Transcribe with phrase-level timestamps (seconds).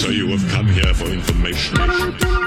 [0.00, 1.76] So you have come here for information.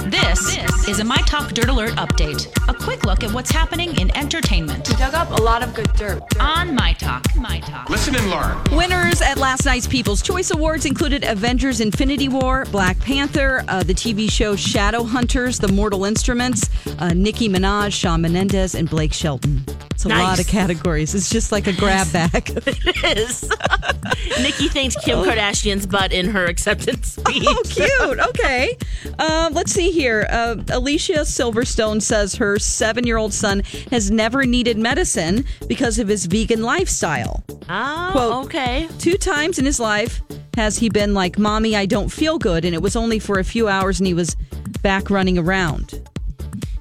[0.10, 2.52] This, is a My Talk Dirt Alert update.
[2.68, 4.90] A quick look at what's happening in entertainment.
[4.90, 6.24] We dug up a lot of good dirt.
[6.40, 7.24] On My Talk.
[7.36, 7.92] My Talk.
[7.92, 8.58] Listen and learn.
[8.76, 13.94] Winners at last night's People's Choice Awards included Avengers Infinity War, Black Panther, uh, the
[13.94, 16.68] TV show Shadow Hunters, The Mortal Instruments,
[16.98, 19.64] uh, Nicki Minaj, Shawn Mendes, and Blake Shelton.
[20.04, 20.24] It's a Nice.
[20.24, 21.16] lot of categories.
[21.16, 22.50] It's just like a grab bag.
[23.06, 23.50] It is.
[24.42, 27.44] Nikki thanked Kim Kardashian's butt in her acceptance speech.
[27.48, 28.20] Oh, cute.
[28.20, 28.78] Okay.
[29.18, 30.28] Uh, let's see here.
[30.30, 36.10] Uh, Alicia Silverstone says her seven year old son has never needed medicine because of
[36.10, 37.44] his vegan lifestyle.
[37.70, 38.90] Oh, Quote, okay.
[39.00, 40.22] Two times in his life
[40.56, 42.66] has he been like, Mommy, I don't feel good.
[42.66, 44.36] And it was only for a few hours and he was
[44.82, 46.02] back running around.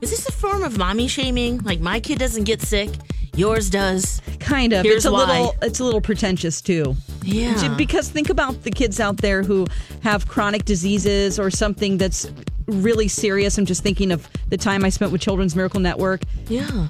[0.02, 1.58] Is this a form of mommy shaming?
[1.58, 2.90] Like my kid doesn't get sick,
[3.36, 4.20] yours does.
[4.40, 4.84] Kind of.
[4.84, 5.26] Here's it's a why.
[5.26, 6.96] little it's a little pretentious too.
[7.22, 7.74] Yeah.
[7.76, 9.64] Because think about the kids out there who
[10.02, 12.28] have chronic diseases or something that's
[12.66, 13.56] really serious.
[13.58, 16.22] I'm just thinking of the time I spent with Children's Miracle Network.
[16.48, 16.88] Yeah.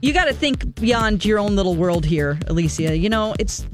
[0.00, 2.96] You got to think beyond your own little world here, Alicia.
[2.96, 3.66] You know, it's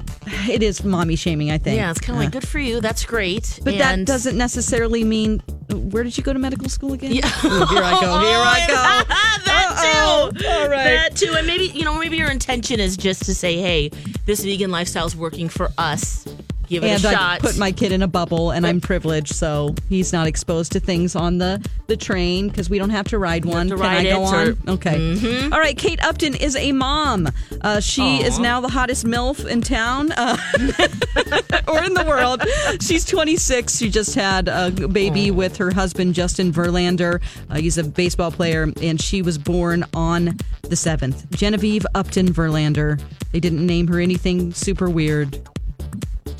[0.49, 1.77] it is mommy shaming, I think.
[1.77, 2.81] Yeah, it's kind of like good for you.
[2.81, 3.59] That's great.
[3.63, 7.11] But that doesn't necessarily mean where did you go to medical school again?
[7.11, 7.25] Yeah.
[7.45, 8.19] Ooh, here I go.
[8.23, 8.73] Here I oh, go.
[9.45, 10.31] that Uh-oh.
[10.31, 10.47] too.
[10.47, 10.83] All right.
[10.83, 11.33] That too.
[11.37, 13.89] And maybe, you know, maybe your intention is just to say, hey,
[14.25, 16.25] this vegan lifestyle is working for us.
[16.73, 17.39] Give it and a I shot.
[17.41, 21.15] put my kid in a bubble, and I'm privileged, so he's not exposed to things
[21.15, 23.67] on the the train because we don't have to ride one.
[23.69, 24.47] to Can ride I go on?
[24.47, 24.69] or- Mm-hmm.
[24.69, 25.43] okay.
[25.51, 25.77] All right.
[25.77, 27.27] Kate Upton is a mom.
[27.61, 30.37] Uh, she is now the hottest milf in town uh,
[31.67, 32.41] or in the world.
[32.81, 33.77] She's 26.
[33.77, 37.21] She just had a baby with her husband Justin Verlander.
[37.49, 41.29] Uh, he's a baseball player, and she was born on the seventh.
[41.31, 42.99] Genevieve Upton Verlander.
[43.31, 45.39] They didn't name her anything super weird.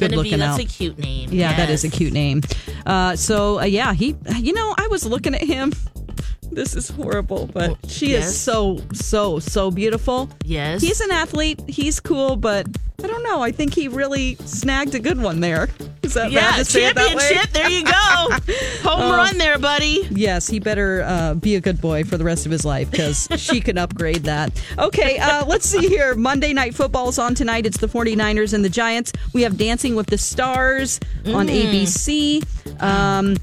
[0.09, 0.65] Good looking that's out.
[0.65, 1.29] a cute name.
[1.31, 2.41] Yeah, that is a cute name.
[2.85, 4.15] Uh, so uh, yeah, he.
[4.37, 5.73] You know, I was looking at him.
[6.53, 8.29] This is horrible, but she yes.
[8.29, 10.29] is so so so beautiful.
[10.43, 10.81] Yes.
[10.81, 11.59] he's an athlete.
[11.67, 12.67] He's cool, but
[13.03, 13.41] I don't know.
[13.41, 15.67] I think he really snagged a good one there.
[16.03, 17.29] Is that Yeah, to say it that way?
[17.33, 17.51] championship.
[17.51, 18.89] There you go.
[18.89, 20.07] Home run there, buddy.
[20.11, 23.27] Yes, he better uh, be a good boy for the rest of his life because
[23.37, 24.51] she can upgrade that.
[24.77, 26.15] Okay, uh, let's see here.
[26.15, 27.65] Monday Night Football is on tonight.
[27.65, 29.11] It's the 49ers and the Giants.
[29.33, 32.41] We have Dancing with the Stars on ABC.
[32.81, 33.35] Um,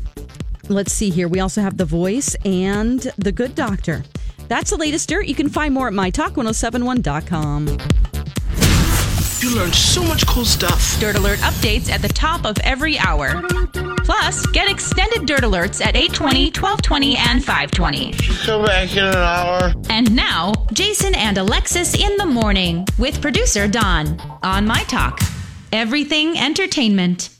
[0.70, 1.28] let's see here.
[1.28, 4.04] We also have The Voice and The Good Doctor.
[4.48, 5.26] That's the latest dirt.
[5.26, 7.78] You can find more at mytalk1071.com.
[9.40, 11.00] You learned so much cool stuff.
[11.00, 13.40] Dirt Alert updates at the top of every hour.
[14.04, 18.12] Plus, get extended Dirt Alerts at 820, 1220, and 520.
[18.44, 19.72] Come back in an hour.
[19.88, 25.20] And now, Jason and Alexis in the morning with producer Dawn on My Talk.
[25.72, 27.39] Everything entertainment.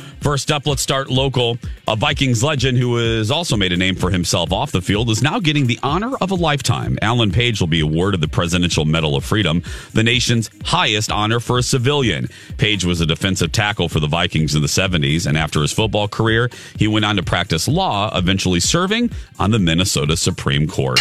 [0.21, 1.57] First up, let's start local.
[1.87, 5.23] A Vikings legend who has also made a name for himself off the field is
[5.23, 6.99] now getting the honor of a lifetime.
[7.01, 9.63] Alan Page will be awarded the Presidential Medal of Freedom,
[9.93, 12.29] the nation's highest honor for a civilian.
[12.57, 16.07] Page was a defensive tackle for the Vikings in the 70s, and after his football
[16.07, 19.09] career, he went on to practice law, eventually serving
[19.39, 20.99] on the Minnesota Supreme Court.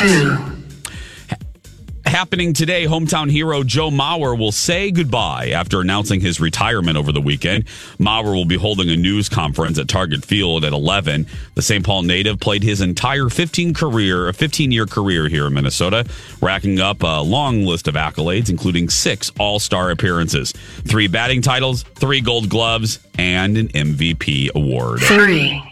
[2.10, 7.20] Happening today, hometown hero Joe Mauer will say goodbye after announcing his retirement over the
[7.20, 7.66] weekend.
[7.98, 11.26] Mauer will be holding a news conference at Target Field at 11.
[11.54, 11.84] The St.
[11.84, 16.04] Paul native played his entire 15 career, a 15 year career here in Minnesota,
[16.42, 20.50] racking up a long list of accolades, including six All Star appearances,
[20.88, 25.00] three batting titles, three Gold Gloves, and an MVP award.
[25.00, 25.62] Three.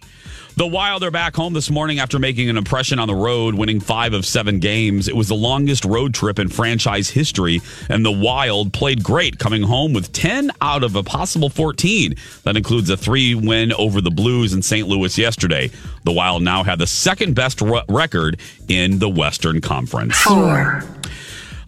[0.59, 3.79] The Wild are back home this morning after making an impression on the road, winning
[3.79, 5.07] five of seven games.
[5.07, 9.63] It was the longest road trip in franchise history, and the Wild played great, coming
[9.63, 12.17] home with 10 out of a possible 14.
[12.43, 14.89] That includes a three win over the Blues in St.
[14.89, 15.71] Louis yesterday.
[16.03, 20.17] The Wild now have the second best record in the Western Conference.
[20.17, 20.83] Four.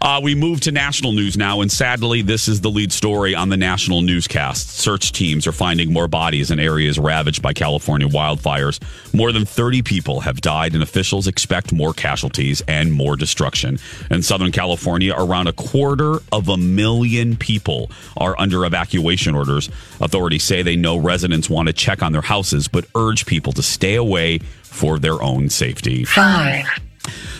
[0.02, 3.50] Uh, we move to national news now, and sadly, this is the lead story on
[3.50, 4.70] the national newscast.
[4.70, 8.80] Search teams are finding more bodies in areas ravaged by California wildfires.
[9.12, 13.78] More than 30 people have died, and officials expect more casualties and more destruction.
[14.10, 19.68] In Southern California, around a quarter of a million people are under evacuation orders.
[20.00, 23.62] Authorities say they know residents want to check on their houses, but urge people to
[23.62, 26.06] stay away for their own safety.
[26.06, 26.64] Five.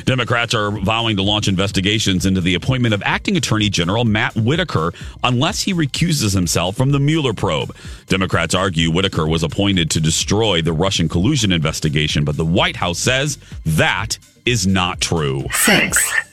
[0.05, 4.93] Democrats are vowing to launch investigations into the appointment of acting Attorney General Matt Whitaker
[5.23, 7.75] unless he recuses himself from the Mueller probe.
[8.07, 12.99] Democrats argue Whitaker was appointed to destroy the Russian collusion investigation, but the White House
[12.99, 15.45] says that is not true.
[15.53, 16.30] Six.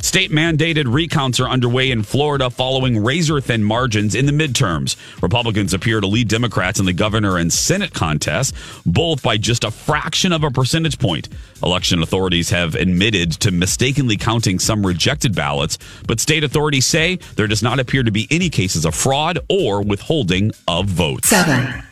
[0.00, 4.96] State mandated recounts are underway in Florida following razor thin margins in the midterms.
[5.22, 8.52] Republicans appear to lead Democrats in the governor and Senate contests,
[8.84, 11.28] both by just a fraction of a percentage point.
[11.62, 17.46] Election authorities have admitted to mistakenly counting some rejected ballots, but state authorities say there
[17.46, 21.28] does not appear to be any cases of fraud or withholding of votes.
[21.28, 21.82] Seven.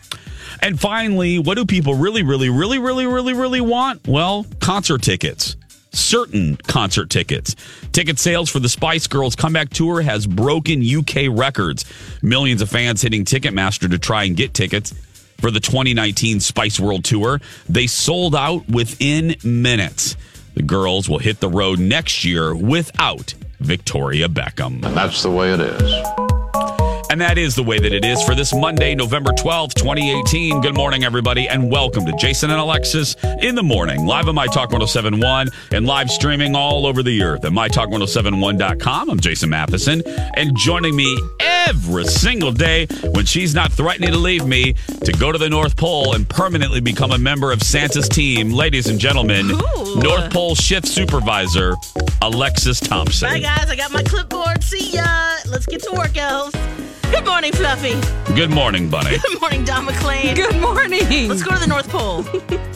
[0.61, 4.09] And finally, what do people really, really, really, really, really, really want?
[4.09, 5.57] Well, concert tickets.
[5.95, 7.55] Certain concert tickets.
[7.93, 11.85] Ticket sales for the Spice Girls comeback tour has broken UK records.
[12.23, 14.93] Millions of fans hitting Ticketmaster to try and get tickets
[15.39, 17.41] for the 2019 Spice World Tour.
[17.69, 20.17] They sold out within minutes.
[20.55, 24.85] The girls will hit the road next year without Victoria Beckham.
[24.85, 26.24] And That's the way it is.
[27.15, 30.61] And that is the way that it is for this Monday, November 12th, 2018.
[30.61, 34.47] Good morning, everybody, and welcome to Jason and Alexis in the morning, live on My
[34.47, 39.11] Talk 1071 and live streaming all over the earth at MyTalk1071.com.
[39.11, 40.03] I'm Jason Matheson,
[40.35, 44.75] and joining me every single day when she's not threatening to leave me
[45.05, 48.89] to go to the North Pole and permanently become a member of Santa's team, ladies
[48.89, 50.01] and gentlemen, Ooh.
[50.01, 51.77] North Pole Shift Supervisor,
[52.23, 53.29] Alexis Thompson.
[53.29, 53.71] Bye, guys.
[53.71, 54.65] I got my clipboard.
[54.65, 55.37] See ya.
[55.47, 56.57] Let's get to work, elves.
[57.15, 57.95] Good morning, Fluffy.
[58.35, 59.17] Good morning, Bunny.
[59.29, 60.35] Good morning, Dawn McLean.
[60.35, 61.29] Good morning.
[61.29, 62.25] Let's go to the North Pole.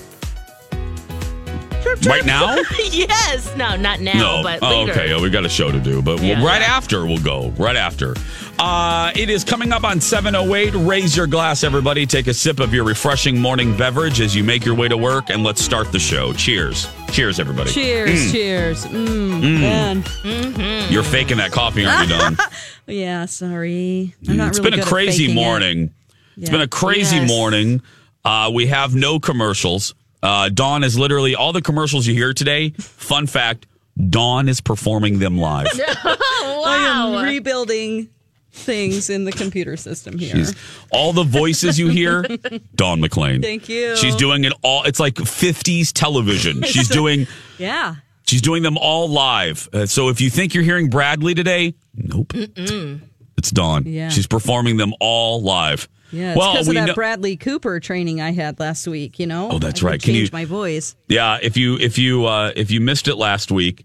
[2.07, 2.57] Right now?
[2.91, 3.55] yes.
[3.57, 4.43] No, not now, No.
[4.43, 4.93] but Oh, later.
[4.93, 5.13] okay.
[5.13, 7.49] Oh, we got a show to do, but we'll- Yeah, right after we'll go.
[7.57, 8.15] Right after.
[8.59, 10.75] Uh, it is coming up on 708.
[10.75, 12.05] Raise your glass, everybody.
[12.07, 15.31] Take a sip of your refreshing morning beverage as you make your way to work,
[15.31, 16.33] and let's start the show.
[16.33, 16.89] Cheers.
[17.13, 17.71] Cheers, everybody.
[17.71, 18.85] Cheers, cheers.
[18.87, 20.91] Mm, man.
[20.91, 22.37] You're faking that coffee, aren't you, Dawn?
[22.89, 24.15] Yeah, sorry.
[24.29, 25.69] I'm not it's really been a crazy morning.
[25.69, 25.75] it.
[25.77, 25.95] morning.
[26.37, 26.53] It's Yeah.
[26.53, 27.29] been a crazy Yes.
[27.29, 27.83] morning.
[28.25, 29.95] Uh, we have no commercials.
[30.21, 32.71] Uh, Dawn is literally all the commercials you hear today.
[32.81, 33.67] Fun fact
[34.11, 35.69] Dawn is performing them live.
[36.05, 38.09] I am rebuilding
[38.59, 40.35] things in the computer system here.
[40.37, 40.55] She's
[40.93, 42.23] all the voices you hear,
[42.75, 43.41] Dawn McLean.
[43.43, 43.97] Thank you.
[43.97, 44.83] She's doing it all.
[44.85, 46.63] It's like 50s television.
[46.69, 47.27] She's doing
[47.59, 47.97] yeah.
[48.27, 49.69] she's doing them all live.
[49.73, 52.33] Uh, so if you think you're hearing Bradley today, nope.
[52.35, 53.85] It's Dawn.
[53.87, 54.09] Yeah.
[54.09, 55.89] She's performing them all live.
[56.11, 59.19] Yeah, it's well, because of we that know- Bradley Cooper training I had last week.
[59.19, 59.51] You know.
[59.53, 60.03] Oh, that's I right.
[60.03, 60.97] Can you- change my voice?
[61.09, 63.85] Yeah, if you if you uh, if you missed it last week,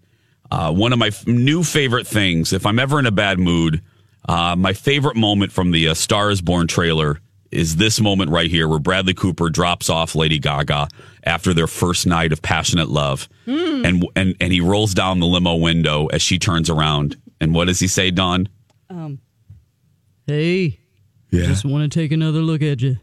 [0.50, 3.82] uh, one of my f- new favorite things, if I'm ever in a bad mood,
[4.28, 7.20] uh, my favorite moment from the uh, Star Is Born trailer
[7.52, 10.88] is this moment right here, where Bradley Cooper drops off Lady Gaga
[11.24, 15.56] after their first night of passionate love, and and and he rolls down the limo
[15.56, 18.50] window as she turns around, and what does he say, Dawn?
[18.90, 19.20] Um,
[20.26, 20.80] Hey,
[21.32, 21.46] Yeah.
[21.48, 22.98] just want to take another look at you.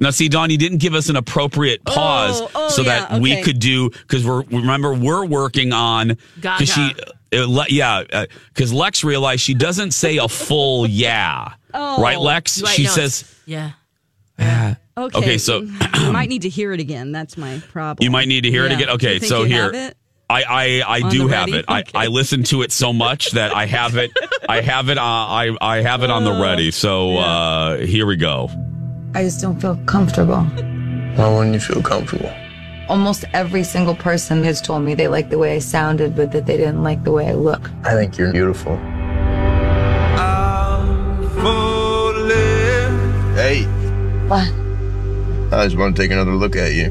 [0.00, 3.18] Now, see, Dawn, you didn't give us an appropriate pause Oh, oh, so that yeah,
[3.18, 6.66] we could do because we're remember we're working on Gaga.
[6.66, 6.94] she
[7.32, 12.02] uh, le- yeah because Lex realized she doesn't say a full yeah Oh.
[12.02, 13.72] right Lex Right, she no, says Yeah.
[14.96, 15.18] Okay.
[15.18, 15.60] Okay, so-
[16.00, 17.12] you might need to hear it again.
[17.12, 18.04] That's my problem.
[18.04, 19.92] you might need to hear it again okay so here?
[20.30, 21.58] I I, I do have ready?
[21.58, 21.90] it I, Okay.
[21.94, 24.10] I listen to it so much that I have it
[24.48, 28.16] I have it uh, I I have it on the ready so uh, here we
[28.16, 28.48] go
[29.14, 30.42] I just don't feel comfortable.
[30.44, 32.30] Why wouldn't you feel comfortable?
[32.88, 36.46] Almost every single person has told me they like the way I sounded, but that
[36.46, 37.70] they didn't like the way I look.
[37.84, 38.76] I think you're beautiful.
[43.34, 43.62] Hey,
[44.26, 44.52] What?
[45.52, 46.86] I just want to take another look at you.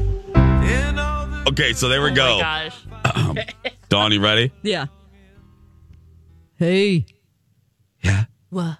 [1.46, 2.40] Okay, so there we go.
[2.42, 3.54] Oh my gosh.
[3.88, 4.50] Dawn, you ready?
[4.62, 4.86] Yeah.
[6.56, 7.04] Hey,
[8.02, 8.24] Yeah.
[8.50, 8.78] What?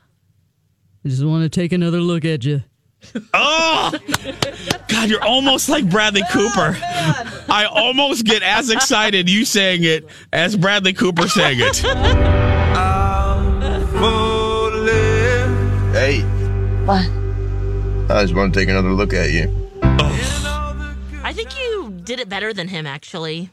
[1.04, 2.62] I just want to take another look at you.
[3.34, 3.92] Oh,
[4.88, 6.76] God, you're almost like Bradley oh, Cooper.
[7.50, 11.76] I almost get as excited you saying it as Bradley Cooper saying it.
[15.92, 16.21] Hey,
[16.85, 17.04] What?
[18.11, 19.52] I just want to take another look at you.
[19.83, 23.50] I think you did it better than him, actually.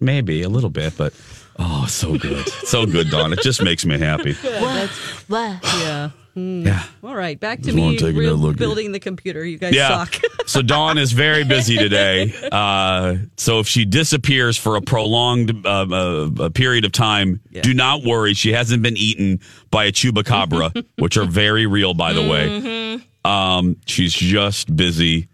[0.00, 1.14] Maybe a little bit, but
[1.58, 2.46] oh, so good.
[2.48, 3.32] So good, Dawn.
[3.32, 4.34] It just makes me happy.
[4.34, 4.90] What?
[5.28, 5.62] What?
[5.62, 6.10] Yeah.
[6.34, 6.66] Hmm.
[6.66, 6.82] Yeah.
[7.04, 9.44] All right, back to me take real- look building the computer.
[9.44, 10.04] You guys Yeah.
[10.04, 10.20] suck.
[10.46, 12.32] so Dawn is very busy today.
[12.54, 18.02] Uh, so if she disappears for a prolonged uh, uh, period of time, do not
[18.04, 18.34] worry.
[18.34, 23.00] She hasn't been eaten by a chupacabra, which are very real, by the way.
[23.24, 25.28] Um, she's just busy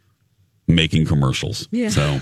[0.66, 1.68] making commercials.
[1.70, 1.88] Yeah.
[1.90, 2.20] So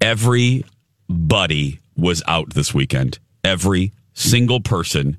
[0.00, 3.18] everybody was out this weekend.
[3.44, 5.18] Every single person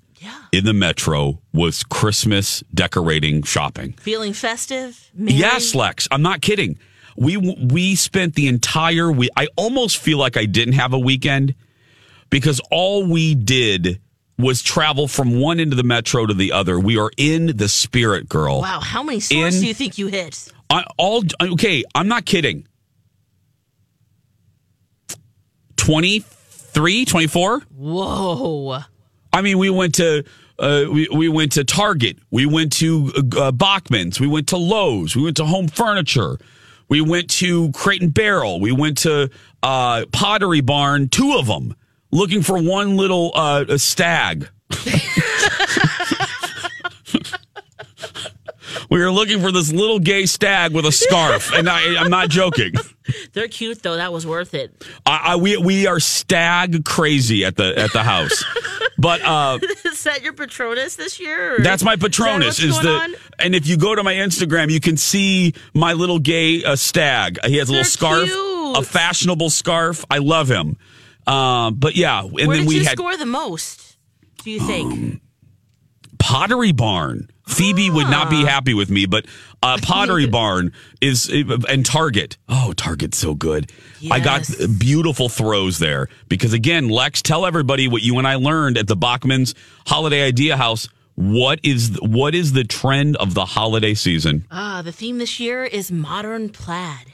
[0.52, 3.94] in the metro was Christmas decorating shopping.
[3.94, 5.10] Feeling festive?
[5.14, 5.38] Merry?
[5.38, 6.08] Yes, Lex.
[6.12, 6.78] I'm not kidding.
[7.16, 9.30] We we spent the entire week.
[9.38, 11.56] I almost feel like I didn't have a weekend
[12.30, 14.02] because all we did
[14.38, 16.80] was travel from one end of the metro to the other.
[16.80, 18.62] We are in the spirit, girl.
[18.62, 20.52] Wow, how many stores In- do you think you hit?
[20.70, 21.84] I, all okay.
[21.94, 22.68] I'm not kidding.
[25.78, 27.60] 23, 24?
[27.76, 28.80] Whoa.
[29.34, 30.24] I mean, we went to
[30.60, 35.16] uh, we we went to Target, we went to uh, Bachman's, we went to Lowe's,
[35.16, 36.38] we went to Home Furniture,
[36.88, 39.32] we went to Crate and Barrel, we went to
[39.64, 41.76] uh, Pottery Barn, two of them,
[42.12, 44.48] looking for one little uh, stag.
[48.90, 52.30] we were looking for this little gay stag with a scarf, and I, I'm not
[52.30, 52.74] joking.
[53.34, 53.98] They're cute though.
[53.98, 54.86] That was worth it.
[55.06, 58.44] I, I, we we are stag crazy at the at the house,
[59.04, 59.22] but.
[59.22, 61.60] uh Is that your Patronus this year?
[61.60, 62.60] That's my Is that Patronus.
[62.60, 63.14] Is, the on?
[63.38, 67.38] and if you go to my Instagram, you can see my little gay uh, stag.
[67.46, 68.78] He has a They're little scarf, cute.
[68.78, 70.04] a fashionable scarf.
[70.10, 70.78] I love him.
[71.28, 73.98] Um, but yeah, and Where then did we you had score the most?
[74.44, 75.22] Do you think?
[76.20, 77.30] Pottery Barn.
[77.48, 79.26] Phoebe would not be happy with me, but
[79.62, 80.72] uh, Pottery Barn
[81.02, 81.30] is
[81.70, 82.38] and Target.
[82.48, 83.72] Oh, Target's so good.
[84.10, 88.78] I got beautiful throws there because again, Lex, tell everybody what you and I learned
[88.78, 89.56] at the Bachman's
[89.88, 90.88] Holiday Idea House.
[91.16, 94.46] What is what is the trend of the holiday season?
[94.50, 97.12] Ah, the theme this year is modern plaid.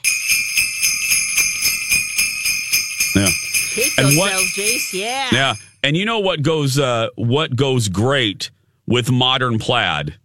[3.14, 3.28] Yeah.
[3.74, 4.92] Take And what- sales, Jace.
[4.94, 5.28] Yeah.
[5.32, 8.50] Yeah, and you know what goes uh, what goes great
[8.86, 10.16] with modern plaid?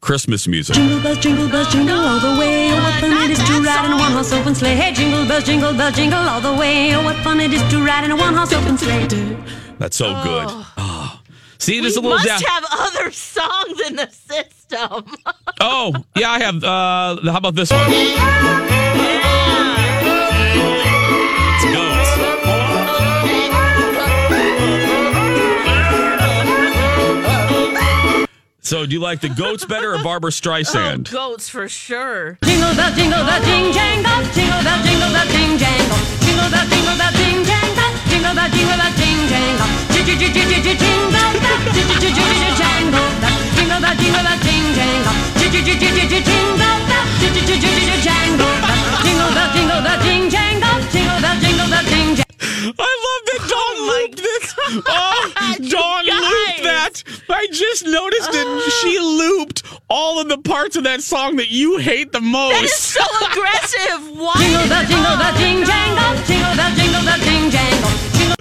[0.00, 0.76] Christmas music.
[0.76, 2.70] Jingle bells, jingle bells, jingle all the way.
[2.70, 4.76] Oh, what fun it is to ride in a one-horse open sleigh.
[4.76, 6.94] Hey, jingle bells, jingle bells, jingle all the way.
[6.94, 9.06] Oh, what fun it is to ride in a one-horse open sleigh.
[9.78, 10.46] That's so good.
[10.76, 11.20] Oh.
[11.58, 12.40] See, there's we a little must down.
[12.42, 15.04] have other songs in the system.
[15.60, 16.62] oh, yeah, I have.
[16.62, 18.75] Uh, how about this one?
[28.66, 31.12] So, do you like the goats better or Barbra Streisand?
[31.12, 32.36] Goats for sure.
[32.42, 34.26] Jingle bell, jingle bell, jing jangle.
[34.34, 36.02] Jingle bell, jingle bell, jing jangle.
[36.26, 37.94] Jingle bell, jingle bell, jing jangle.
[38.10, 39.70] Jingle bell, jingle bell, jing jangle.
[39.94, 41.38] Jingle bell, jingle bell,
[42.58, 43.38] jangle bell.
[43.54, 45.14] Jingle bell, jingle bell, jing jangle.
[45.38, 46.02] Jingle bell,
[48.02, 48.82] jangle bell.
[49.06, 50.74] Jingle bell, jingle bell, jing jangle.
[50.90, 52.34] Jingle bell, jingle bell, jing jangle.
[52.66, 54.58] I love that Dawn looped this.
[54.90, 56.02] Oh, Dawn
[57.04, 57.36] looped that.
[57.36, 58.72] I just noticed it.
[58.82, 59.38] She oh.
[59.38, 62.52] looped all of the parts of that song that you hate the most.
[62.52, 64.18] That is so aggressive.
[64.18, 64.34] Why?
[64.38, 66.24] Jingle bell, jingle bell, jing jangle.
[66.26, 67.90] Jingle bell, jingle bell, jing jangle.
[68.18, 68.36] Jingle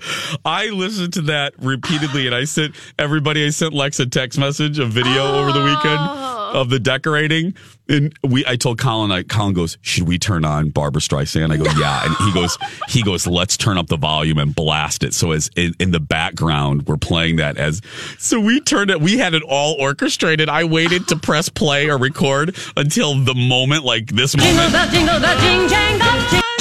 [0.45, 3.45] I listened to that repeatedly, and I sent everybody.
[3.45, 6.51] I sent Lex a text message, a video over the weekend oh.
[6.55, 7.55] of the decorating,
[7.87, 8.45] and we.
[8.45, 9.11] I told Colin.
[9.11, 12.57] I, Colin goes, "Should we turn on Barbra Streisand?" I go, "Yeah," and he goes,
[12.87, 15.99] "He goes, let's turn up the volume and blast it." So as in, in the
[15.99, 17.81] background, we're playing that as.
[18.17, 18.99] So we turned it.
[19.01, 20.49] We had it all orchestrated.
[20.49, 24.73] I waited to press play or record until the moment, like this Jingle moment.
[24.73, 26.29] bell, jingle bell, jing jangle.
[26.31, 26.41] Jing-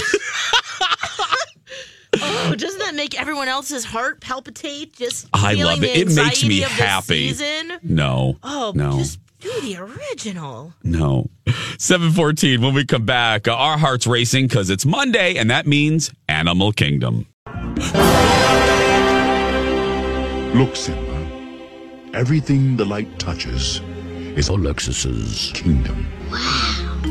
[2.46, 4.92] Oh, doesn't that make everyone else's heart palpitate?
[4.94, 5.96] Just I love it.
[5.96, 7.28] It makes me anxiety of the happy.
[7.32, 7.72] Season?
[7.82, 8.98] No, Oh, no.
[8.98, 10.72] just Do the original.
[10.82, 11.28] No.
[11.76, 16.10] 714, when we come back, uh, our heart's racing because it's Monday, and that means
[16.30, 17.26] Animal Kingdom.
[20.56, 21.12] Look, Simba.
[22.14, 23.82] Everything the light touches
[24.34, 26.06] is Alexis's kingdom.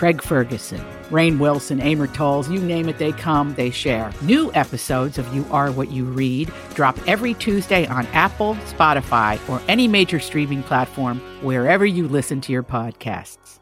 [0.00, 0.80] Craig Ferguson,
[1.10, 4.10] Rainn Wilson, Amor Towles, you name it, they come, they share.
[4.22, 9.60] New episodes of You Are What You Read drop every Tuesday on Apple, Spotify, or
[9.68, 13.58] any major streaming platform wherever you listen to your podcasts.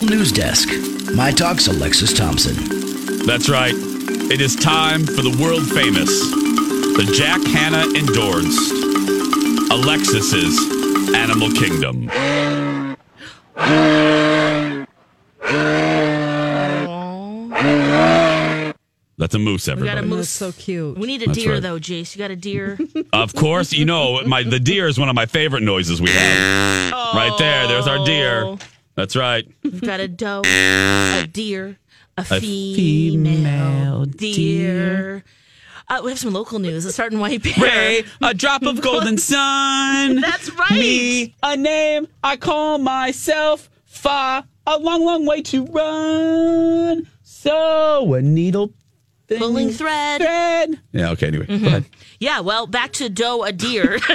[0.00, 0.66] News Desk.
[1.14, 2.56] My Talk's Alexis Thompson.
[3.26, 3.74] That's right.
[3.76, 6.08] It is time for the world famous,
[6.96, 8.72] the Jack Hanna endorsed
[9.70, 10.58] Alexis's
[11.14, 12.10] Animal Kingdom.
[19.18, 19.94] That's a moose, everybody.
[19.94, 20.28] We got a moose.
[20.28, 20.98] so cute.
[20.98, 21.62] We need a That's deer right.
[21.62, 22.14] though, Jace.
[22.14, 22.78] You got a deer?
[23.12, 26.92] Of course, you know my the deer is one of my favorite noises we have.
[26.94, 27.12] Oh.
[27.16, 28.56] Right there, there's our deer.
[28.94, 29.46] That's right.
[29.62, 31.78] We've got a doe, a deer,
[32.18, 35.24] a, female, female deer.
[35.88, 36.84] Uh, we have some local news.
[36.84, 37.54] A certain white bear.
[37.58, 40.20] Ray, a drop of golden sun.
[40.20, 40.70] That's right.
[40.72, 43.70] Me, a name I call myself.
[43.86, 47.08] Far, a long, long way to run.
[47.22, 48.74] So a needle thing-
[49.28, 50.20] Pulling thread.
[50.20, 50.80] thread.
[50.92, 51.10] Yeah.
[51.10, 51.26] Okay.
[51.28, 51.84] Anyway, go ahead.
[52.20, 53.98] Yeah, well, back to doe, a deer.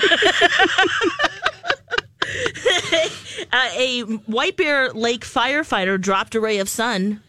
[3.52, 7.22] uh, a White Bear Lake firefighter dropped a ray of sun.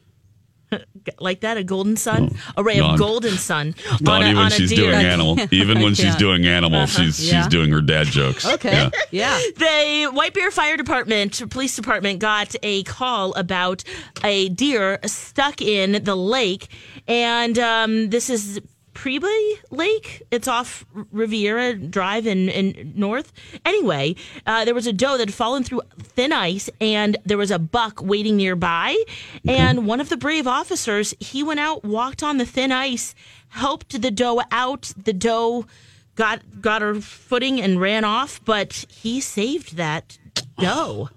[1.18, 4.50] Like that, a golden sun, a ray of golden sun Not on a, even on
[4.50, 4.90] she's deer.
[4.92, 5.38] doing animal.
[5.50, 7.42] Even when she's doing animal, she's Yeah.
[7.42, 8.46] she's doing her dad jokes.
[8.46, 8.72] Okay.
[8.72, 8.90] Yeah.
[9.10, 9.38] Yeah.
[9.56, 13.84] The White Bear Fire Department, police department, got a call about
[14.24, 16.68] a deer stuck in the lake,
[17.06, 18.60] and um, this is
[19.02, 20.22] Priebe Lake.
[20.30, 23.32] It's off Riviera Drive in, in North.
[23.64, 24.14] Anyway,
[24.46, 27.58] uh, there was a doe that had fallen through thin ice, and there was a
[27.58, 28.96] buck waiting nearby.
[29.44, 33.16] And one of the brave officers, he went out, walked on the thin ice,
[33.48, 34.92] helped the doe out.
[34.96, 35.66] The doe
[36.14, 40.16] got got her footing and ran off, but he saved that
[40.58, 41.10] doe.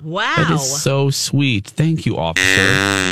[0.00, 0.34] Wow.
[0.36, 1.66] That is so sweet.
[1.66, 2.44] Thank you, officer.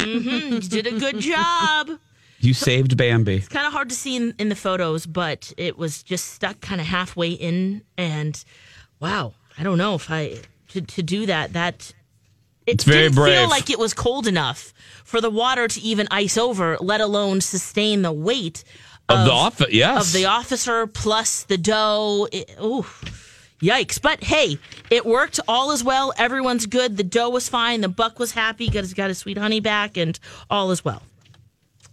[0.06, 1.98] Mhm, did a good job.
[2.46, 3.36] You saved Bambi.
[3.36, 6.60] It's kind of hard to see in, in the photos, but it was just stuck
[6.60, 7.82] kind of halfway in.
[7.98, 8.42] And
[9.00, 11.52] wow, I don't know if I to, to do that.
[11.54, 11.92] That
[12.66, 13.38] it It's very didn't brave.
[13.40, 14.72] feel like it was cold enough
[15.04, 18.62] for the water to even ice over, let alone sustain the weight
[19.08, 20.06] Of the offi- yes.
[20.06, 22.28] of the officer plus the doe.
[22.62, 22.86] Ooh,
[23.60, 24.00] yikes!
[24.00, 24.58] But hey,
[24.90, 25.40] it worked.
[25.48, 26.12] All is well.
[26.16, 26.96] Everyone's good.
[26.96, 27.80] The doe was fine.
[27.80, 28.66] The buck was happy.
[28.68, 30.18] Got his got his sweet honey back, and
[30.50, 31.02] all is well.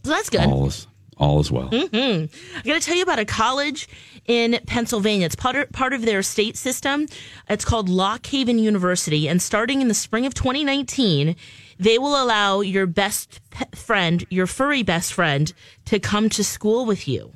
[0.03, 0.41] So that's good.
[0.41, 0.87] All is
[1.17, 1.67] all is well.
[1.67, 2.29] hmm I'm
[2.63, 3.87] going to tell you about a college
[4.25, 5.25] in Pennsylvania.
[5.25, 7.07] It's part of, part of their state system.
[7.49, 9.27] It's called Lock Haven University.
[9.27, 11.35] And starting in the spring of 2019,
[11.79, 13.39] they will allow your best
[13.75, 15.53] friend, your furry best friend,
[15.85, 17.31] to come to school with you.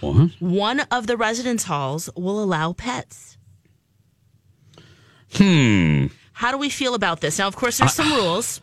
[0.00, 0.30] What?
[0.40, 3.38] One of the residence halls will allow pets.
[5.34, 6.06] Hmm.
[6.32, 7.38] How do we feel about this?
[7.38, 8.60] Now, of course, there's some rules.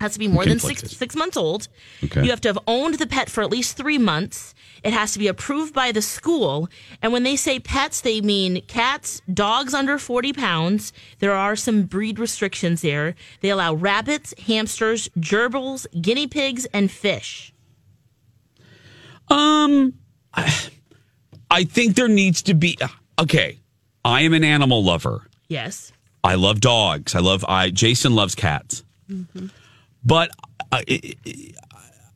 [0.00, 1.68] Has to be more than six six months old.
[2.02, 2.24] Okay.
[2.24, 4.54] You have to have owned the pet for at least three months.
[4.82, 6.70] It has to be approved by the school.
[7.02, 10.94] And when they say pets, they mean cats, dogs under 40 pounds.
[11.18, 13.14] There are some breed restrictions there.
[13.42, 17.52] They allow rabbits, hamsters, gerbils, guinea pigs, and fish.
[19.28, 19.92] Um,
[21.50, 22.78] I think there needs to be.
[23.18, 23.58] Okay,
[24.02, 25.26] I am an animal lover.
[25.48, 25.92] Yes.
[26.24, 27.14] I love dogs.
[27.14, 27.44] I love.
[27.46, 28.82] I Jason loves cats.
[30.04, 30.30] But
[30.72, 31.14] uh, I,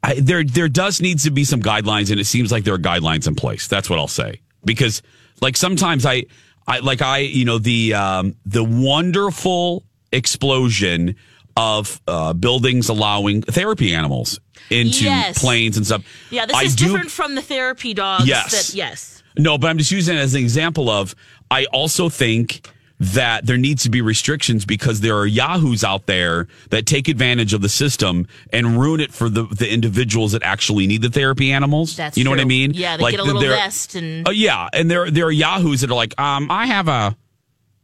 [0.03, 2.79] I, there there does needs to be some guidelines, and it seems like there are
[2.79, 3.69] guidelines in place.
[3.69, 4.41] That's what I'll say.
[4.65, 5.03] Because
[5.41, 6.25] like sometimes I
[6.67, 11.17] I like I you know the um, the wonderful explosion
[11.57, 15.39] of uh, buildings allowing therapy animals into Yes.
[15.39, 16.03] planes and stuff.
[16.31, 18.27] Yeah, this I is do- different from the therapy dogs.
[18.27, 18.69] Yes.
[18.73, 19.23] That, yes.
[19.39, 21.15] No, but I'm just using it as an example of
[21.51, 22.69] I also think
[23.01, 27.53] that there needs to be restrictions because there are yahoos out there that take advantage
[27.53, 31.53] of the system and ruin it for the, the individuals that actually need the therapy
[31.53, 31.97] animals.
[31.97, 32.73] That's you know what I mean?
[32.73, 35.91] Yeah, they get a little vest and Uh, yeah, and there there are yahoos that
[35.91, 37.17] are like, um, I have a,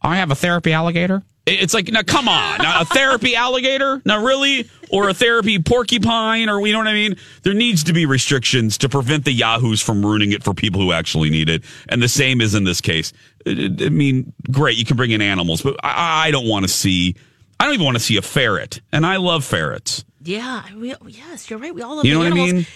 [0.01, 1.23] I have a therapy alligator.
[1.51, 4.01] It- It's like, now come on, now, a therapy alligator?
[4.05, 7.17] Now really, or a therapy porcupine, or you know what I mean?
[7.43, 10.93] There needs to be restrictions to prevent the yahoos from ruining it for people who
[10.93, 13.13] actually need it, and the same is in this case.
[13.47, 13.53] I
[13.91, 17.15] mean, great, you can bring in animals, but I, I don't want to see.
[17.59, 20.05] I don't even want to see a ferret, and I love ferrets.
[20.23, 21.75] Yeah, we, yes, you're right.
[21.75, 22.53] We all love You the know what I animals.
[22.53, 22.67] mean?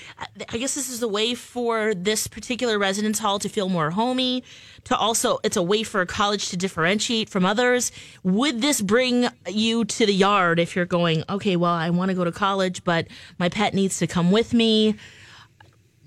[0.49, 4.43] I guess this is a way for this particular residence hall to feel more homey.
[4.85, 7.93] To also, it's a way for a college to differentiate from others.
[8.23, 11.23] Would this bring you to the yard if you're going?
[11.29, 14.55] Okay, well, I want to go to college, but my pet needs to come with
[14.55, 14.95] me.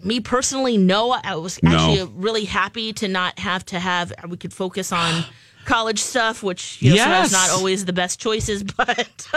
[0.04, 1.12] Me personally, no.
[1.12, 1.71] I was No.
[1.71, 4.12] actually really happy to not have to have.
[4.28, 5.23] We could focus on.
[5.65, 7.50] College stuff, which you know, sometimes Yes.
[7.50, 9.28] not always the best choices, but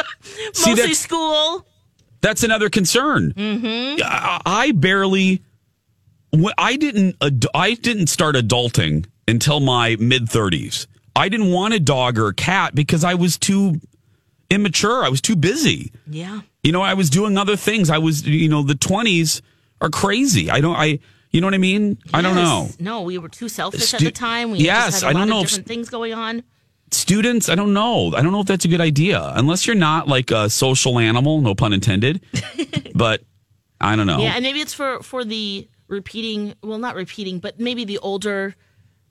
[0.54, 1.66] mostly that's- school.
[2.20, 3.32] That's another concern.
[3.34, 4.02] Mm-hmm.
[4.04, 5.42] I, I barely.
[6.58, 7.16] I didn't.
[7.54, 10.86] I didn't start adulting until my mid thirties.
[11.16, 13.80] I didn't want a dog or a cat because I was too
[14.50, 15.04] immature.
[15.04, 15.92] I was too busy.
[16.06, 16.42] Yeah.
[16.62, 17.90] You know, I was doing other things.
[17.90, 18.26] I was.
[18.26, 19.42] You know, the twenties
[19.80, 20.50] are crazy.
[20.50, 20.76] I don't.
[20.76, 21.00] I.
[21.32, 21.96] You know what I mean?
[22.12, 22.68] I don't know.
[22.80, 24.50] No, we were too selfish Stu- at the time.
[24.50, 26.42] We Yes, just had a I don't know if- different things going on.
[26.92, 28.12] Students, I don't know.
[28.16, 31.40] I don't know if that's a good idea unless you're not like a social animal.
[31.40, 32.20] No pun intended.
[32.94, 33.22] but
[33.80, 34.18] I don't know.
[34.20, 36.54] Yeah, and maybe it's for for the repeating.
[36.62, 38.54] Well, not repeating, but maybe the older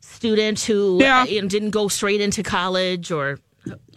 [0.01, 1.21] student who Yeah.
[1.21, 3.39] uh, you know, didn't go straight into college or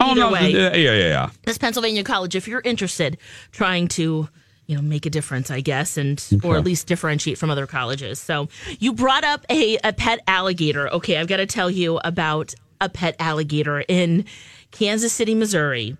[0.00, 0.30] oh no.
[0.32, 0.50] way.
[0.50, 1.08] Yeah, yeah, yeah.
[1.08, 1.30] yeah.
[1.44, 3.18] this Pennsylvania college, if you're interested,
[3.50, 4.28] trying to
[4.66, 8.20] you know make a difference, I guess, and or at least differentiate from other colleges.
[8.20, 10.88] So you brought up a, a pet alligator.
[10.94, 14.26] Okay, I've got to tell you about a pet alligator in
[14.72, 15.96] Kansas City, Missouri.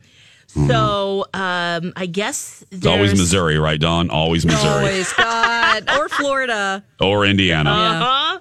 [0.49, 4.11] So um, I guess It's always Missouri, right, Dawn?
[4.11, 4.69] Always Missouri.
[4.71, 5.89] Always, God.
[5.99, 6.85] or Florida.
[7.01, 7.71] Or Indiana.
[7.71, 8.39] Uh-huh.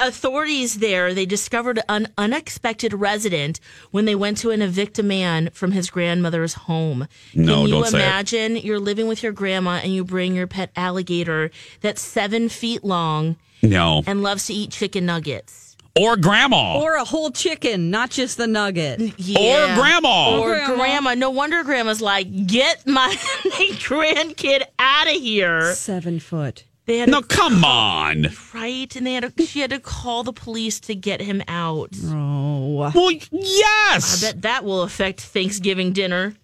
[0.00, 3.60] Authorities there, they discovered an unexpected resident
[3.92, 7.06] when they went to an evict a man from his grandmother's home.
[7.34, 8.02] No, Can you don't say it.
[8.02, 12.82] imagine you're living with your grandma and you bring your pet alligator that's seven feet
[12.84, 14.02] long No.
[14.06, 15.65] and loves to eat chicken nuggets?
[15.98, 16.78] Or grandma.
[16.80, 19.00] Or a whole chicken, not just the nugget.
[19.18, 19.74] Yeah.
[19.76, 20.38] grandma.
[20.38, 20.74] Or Grandma.
[20.76, 21.14] grandma.
[21.14, 23.14] No wonder grandma's like, get my
[23.80, 25.74] grandkid out of here.
[25.74, 26.64] Seven foot.
[26.84, 28.28] They had no, to come on.
[28.54, 31.90] right, and they had to, she had to call the police to get him out.
[32.04, 32.92] Oh.
[32.94, 34.22] Well, yes.
[34.22, 36.34] I bet that will affect Thanksgiving dinner.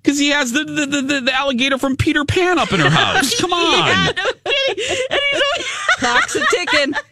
[0.00, 2.88] Because he has the, the, the, the, the alligator from Peter Pan up in her
[2.90, 3.38] house.
[3.40, 3.78] Come on.
[3.88, 4.84] Yeah, no kidding.
[5.10, 5.66] And he's
[5.98, 6.94] Clock's a ticking.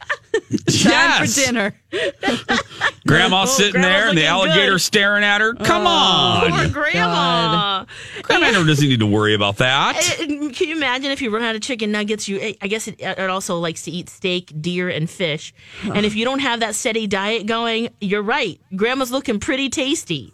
[0.51, 1.35] Yes.
[1.35, 1.81] for dinner.
[3.07, 4.81] Grandma Oh, sitting there and the alligator good.
[4.81, 5.55] staring at her.
[5.55, 6.51] Come Poor on.
[6.53, 7.85] Poor grandma.
[8.23, 9.97] Grandma doesn't need to worry about that.
[10.21, 12.29] Uh, Can you imagine if you run out of chicken nuggets?
[12.29, 15.53] You, I guess it, it also likes to eat steak, deer, and fish.
[15.83, 18.61] And if you don't have that steady diet going, you're right.
[18.75, 20.33] Grandma's looking pretty tasty.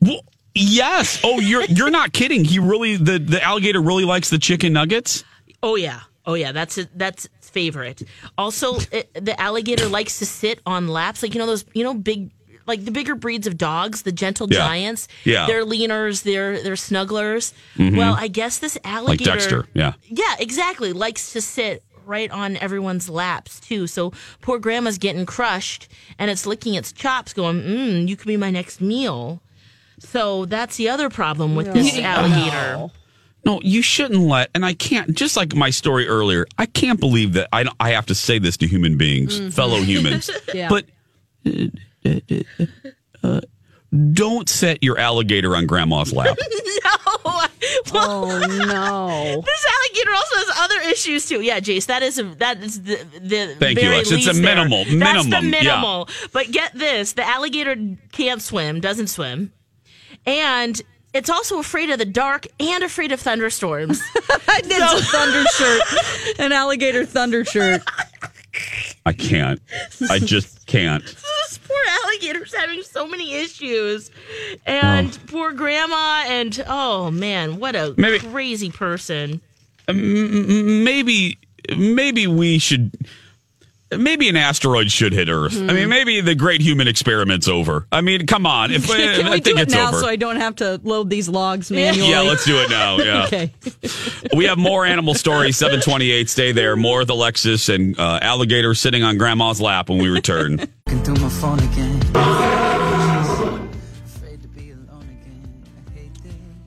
[0.00, 0.20] Well,
[0.54, 1.20] yes.
[1.24, 2.44] Oh, you're you're not kidding.
[2.44, 5.24] He really the, the alligator really likes the chicken nuggets.
[5.62, 6.52] Oh yeah, oh yeah.
[6.52, 6.88] That's it.
[6.96, 8.02] That's its favorite.
[8.36, 11.94] Also, it, the alligator likes to sit on laps, like you know those you know
[11.94, 12.30] big.
[12.66, 14.58] Like the bigger breeds of dogs, the gentle Yeah.
[14.58, 15.46] giants, Yeah.
[15.46, 17.54] they're leaners, they're they're snugglers.
[17.78, 17.96] Mhm.
[17.96, 19.66] Well, I guess this alligator, Like Dexter.
[19.72, 19.94] Yeah.
[20.06, 20.92] Yeah, exactly.
[20.92, 23.86] Likes to sit right on everyone's laps too.
[23.86, 28.36] So poor grandma's getting crushed and it's licking its chops, going, mm, you could be
[28.36, 29.40] my next meal.
[29.98, 32.02] So that's the other problem with this No.
[32.12, 32.72] alligator.
[32.76, 32.92] No,
[33.62, 34.50] you shouldn't let.
[34.54, 35.14] And I can't.
[35.16, 38.56] Just like my story earlier, I can't believe that I I have to say this
[38.58, 39.52] to human beings, Mhm.
[39.52, 40.30] fellow humans.
[40.54, 40.68] Yeah.
[40.68, 40.84] But
[42.04, 42.10] uh,
[43.22, 43.40] uh,
[44.12, 46.36] don't set your alligator on grandma's lap.
[46.84, 47.40] No.
[47.92, 49.42] Oh no!
[49.44, 51.40] This alligator also has other issues too.
[51.42, 54.10] Yeah, Jace, that is a, that is the the Thank you, very Lex.
[54.10, 54.54] It's a least there.
[54.56, 56.28] minimal- That's the minimum, yeah.
[56.32, 57.76] But get this: the alligator
[58.12, 59.52] can't swim, doesn't swim,
[60.26, 60.80] and
[61.14, 64.00] it's also afraid of the dark and afraid of thunderstorms.
[64.14, 67.82] it's a thunder shirt, an alligator thunder shirt.
[69.06, 69.60] I can't.
[70.10, 71.04] I just can't.
[71.04, 74.10] this poor alligator's having so many issues,
[74.66, 75.26] and oh.
[75.30, 79.40] poor grandma, and oh man, what a Maybe- crazy person.
[79.88, 81.38] M- m- maybe
[81.76, 82.92] maybe we should
[83.96, 85.56] maybe an asteroid should hit Earth.
[85.56, 87.86] I mean, maybe the great human experiment's over.
[87.90, 88.70] I mean, come on.
[88.70, 89.98] If Can I we do it now over.
[90.00, 92.10] so I don't have to load these logs manually?
[92.10, 92.98] yeah, let's do it now.
[93.08, 93.24] Yeah.
[93.26, 93.52] okay.
[94.34, 95.56] We have more animal stories.
[95.56, 96.28] Seven twenty-eight.
[96.28, 96.76] Stay there.
[96.76, 100.58] More with Lexus and uh, alligator sitting on Grandma's lap when we return.
[100.86, 102.00] Can do my phone again.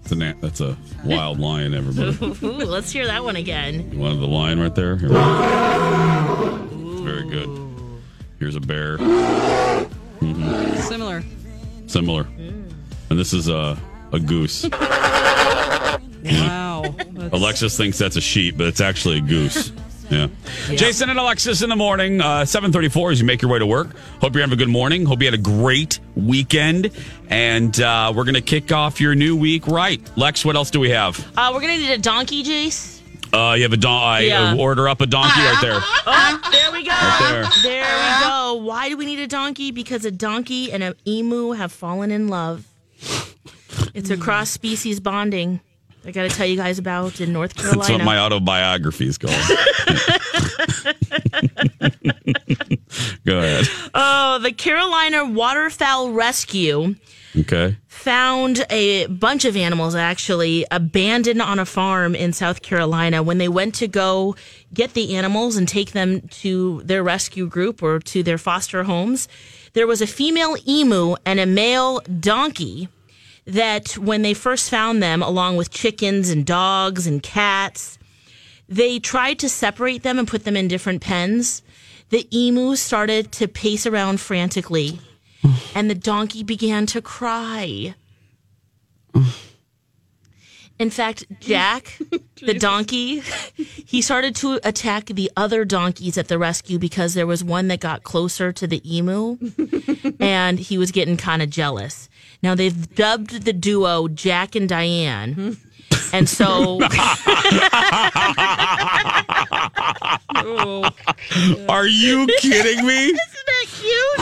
[0.03, 2.45] That's a, that's a wild lion, everybody.
[2.45, 3.91] Ooh, let's hear that one again.
[3.91, 4.97] You wanted the lion right there?
[7.03, 7.13] Here.
[7.13, 7.69] Very good.
[8.39, 8.97] Here's a bear.
[8.97, 10.77] Mhm.
[10.87, 11.23] Similar.
[11.87, 12.27] Similar.
[13.09, 13.77] And this is a,
[14.11, 14.65] a goose.
[16.23, 16.83] Wow.
[17.31, 19.71] Alexis thinks that's a sheep, but it's actually a goose.
[20.11, 20.27] Yeah.
[20.67, 23.95] Jason and Alexis in the morning, uh, 734 as you make your way to work.
[24.19, 25.05] Hope you have a good morning.
[25.05, 26.91] Hope you had a great weekend.
[27.29, 30.01] And uh, we're going to kick off your new week right.
[30.17, 31.17] Lex, what else do we have?
[31.37, 32.99] Uh, we're gonna need a donkey, Jace.
[33.33, 34.03] Uh, you have a don.
[34.03, 34.55] I Yeah.
[34.57, 35.79] order up a donkey right there.
[36.05, 36.91] Oh, there we go.
[36.91, 37.83] Right there.
[37.83, 38.55] we go.
[38.63, 39.71] Why do we need a donkey?
[39.71, 42.65] Because a donkey and an emu have fallen in love.
[43.93, 45.59] It's a cross species bonding.
[46.05, 47.79] I got to tell you guys about in North Carolina.
[47.81, 49.35] That's what my autobiography is called.
[53.25, 53.65] Go ahead.
[53.93, 56.95] Oh, the Carolina Waterfowl Rescue
[57.37, 57.77] Okay.
[57.87, 63.23] found a bunch of animals actually abandoned on a farm in South Carolina.
[63.23, 64.35] When they went to go
[64.73, 69.27] get the animals and take them to their rescue group or to their foster homes,
[69.73, 72.89] there was a female emu and a male donkey
[73.45, 77.97] that when they first found them, along with chickens and dogs and cats,
[78.67, 81.61] they tried to separate them and put them in different pens.
[82.09, 84.99] The emu started to pace around frantically,
[85.75, 87.95] and the donkey began to cry.
[90.81, 91.99] In fact, Jack,
[92.41, 93.21] the donkey,
[93.85, 97.79] he started to attack the other donkeys at the rescue because there was one that
[97.79, 99.37] got closer to the emu
[100.19, 102.09] and he was getting kind of jealous.
[102.41, 105.57] Now they've dubbed the duo Jack and Diane.
[106.13, 106.79] And so
[110.35, 110.89] oh,
[111.69, 113.13] Are you kidding me?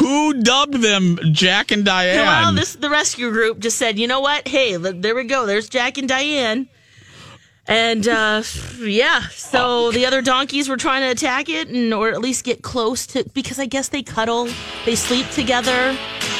[0.09, 0.37] Isn't that cute?
[0.37, 2.25] Who dubbed them Jack and Diane?
[2.25, 4.47] Well, this the rescue group just said, you know what?
[4.47, 5.45] Hey, look, there we go.
[5.45, 6.67] There's Jack and Diane.
[7.67, 8.41] And uh,
[8.79, 12.63] yeah, so the other donkeys were trying to attack it, and or at least get
[12.63, 14.49] close to because I guess they cuddle,
[14.85, 15.95] they sleep together.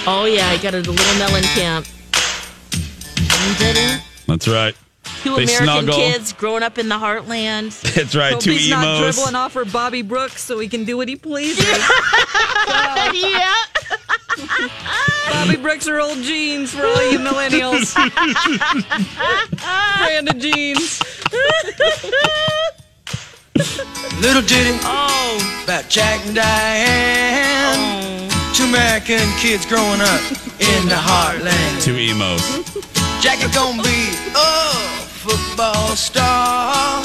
[0.07, 1.87] Oh yeah, I got a little Mellencamp.
[4.27, 4.75] That's right.
[5.23, 5.95] Two They American snuggle.
[5.95, 7.79] kids growing up in the heartland.
[7.93, 8.31] That's right.
[8.33, 11.17] Hope Two he's not dribbling off for Bobbie Brooks so he can do what he
[11.17, 11.65] pleases.
[11.67, 13.53] yeah.
[15.29, 17.93] Bobbie Brooks are old jeans for all you millennials.
[19.97, 21.01] Brand of jeans.
[24.21, 25.61] Little ditty oh.
[25.65, 28.29] about Jack and Diane.
[28.31, 28.53] Oh.
[28.55, 30.21] Two American kids growing up
[30.59, 31.83] in the heartland.
[31.83, 32.41] Two emos.
[33.21, 34.98] Jack is gonna be a
[35.29, 37.03] football star.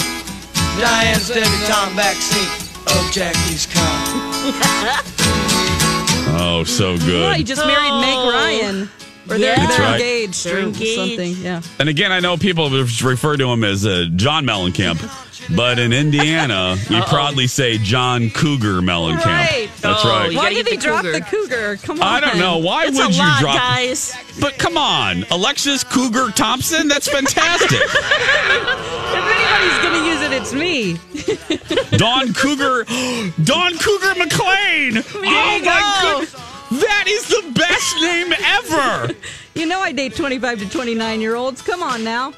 [0.80, 2.48] Diane's debutante backseat
[2.87, 5.00] of oh, Jackie's car.
[6.37, 7.37] Oh, so Yeah, good.
[7.37, 8.32] he just married Meg oh.
[8.32, 8.88] Ryan.
[9.28, 9.56] Or they're, Yeah.
[9.56, 10.00] That's they're right.
[10.00, 10.96] engaged They're or engaged.
[10.98, 11.37] something.
[11.44, 11.62] Yeah.
[11.78, 15.00] And again, I know people refer to him as uh, John Mellencamp,
[15.56, 19.24] but in Indiana, we proudly say John Cougar Mellencamp.
[19.24, 19.68] Right.
[19.80, 20.34] That's Oh, right.
[20.34, 21.12] Why did he the drop cougar.
[21.18, 21.76] the cougar?
[21.82, 22.06] Come on.
[22.06, 22.58] I don't know.
[22.58, 23.56] Why It's would a you lot, drop?
[23.56, 24.14] guys.
[24.40, 26.88] But come on, Alexis Cougar Thompson.
[26.88, 27.80] That's fantastic.
[29.16, 31.98] If anybody's going to use it, it's me.
[31.98, 32.84] Dawn Cougar,
[33.44, 35.02] Dawn Cougar McLean.
[35.14, 36.38] oh you my go.
[36.74, 39.14] Goodness, that is the best name ever.
[39.54, 41.62] You know I date 25 to 29 year olds.
[41.62, 42.32] Come on now.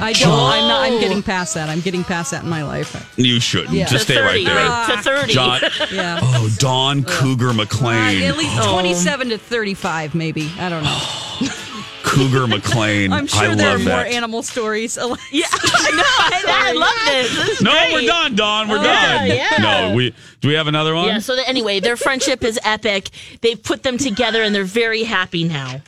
[0.00, 0.32] I don't.
[0.32, 0.82] I'm not.
[0.82, 1.68] I'm getting past that.
[1.68, 3.12] I'm getting past that in my life.
[3.16, 3.74] You shouldn't.
[3.74, 3.86] Yeah.
[3.86, 4.56] Just to stay 30, right there.
[4.56, 4.96] right?
[4.96, 5.32] To 30.
[5.32, 5.60] John.
[5.92, 6.18] Yeah.
[6.20, 8.22] Oh, Dawn Cougar McLean.
[8.24, 10.50] At least 27 to 35, maybe.
[10.58, 11.00] I don't know.
[12.12, 13.12] Cougar McLean.
[13.12, 14.12] I'm sure I there are more that.
[14.12, 14.98] animal stories.
[15.32, 16.02] Yeah, I know.
[16.52, 17.34] I, I love this.
[17.36, 17.92] This is no, great.
[17.94, 18.68] we're done, Dawn.
[18.68, 19.26] We're Oh, done.
[19.26, 19.88] yeah, yeah.
[19.88, 21.06] No, we do we have another one?
[21.06, 23.08] Yeah, so that, anyway, their friendship is epic.
[23.40, 25.80] They've put them together and they're very happy now.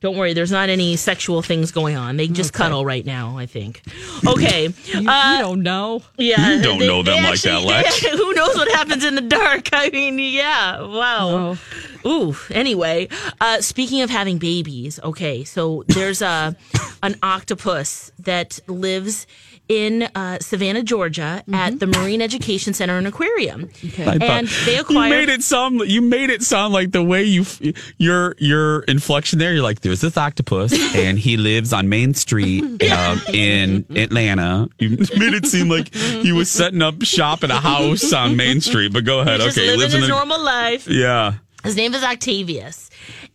[0.00, 2.16] Don't worry, there's not any sexual things going on.
[2.16, 3.82] They just cuddle right now, I think.
[4.26, 4.68] Okay.
[4.90, 6.02] You, uh, you don't know.
[6.18, 6.54] yeah.
[6.56, 8.04] You don't know them like that, Lex.
[8.06, 9.68] who knows what happens in the dark?
[9.72, 10.80] I mean, yeah.
[10.80, 11.56] Wow.
[12.04, 12.08] Oh.
[12.30, 12.36] Ooh.
[12.50, 13.08] Anyway,
[13.40, 16.56] uh, speaking of having babies, okay, so there's a
[17.02, 19.26] an octopus that lives
[19.70, 24.76] in uh, Savannah, Georgia, at the Marine Education Center and Aquarium, I thought- and they
[24.88, 25.80] You made it sound.
[25.88, 27.60] You made it sound like the way you f-
[27.96, 29.54] your your inflection there.
[29.54, 34.68] You're like, there's this octopus, and he lives on Main Street uh, in Atlanta.
[34.80, 38.60] You made it seem like he was setting up shop at a house on Main
[38.60, 38.92] Street.
[38.92, 39.40] But go ahead.
[39.40, 40.88] He's just okay, he living lives his in the normal life.
[40.88, 41.34] yeah.
[41.62, 42.88] His name is Octavius.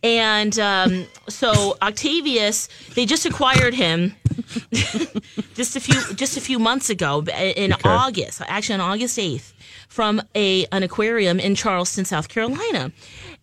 [0.06, 4.14] And um, so Octavius, they just acquired him
[5.54, 7.88] just a few just a few months ago in Okay.
[7.88, 9.52] August, actually on August 8th
[9.88, 12.92] from a an aquarium in Charleston, South Carolina.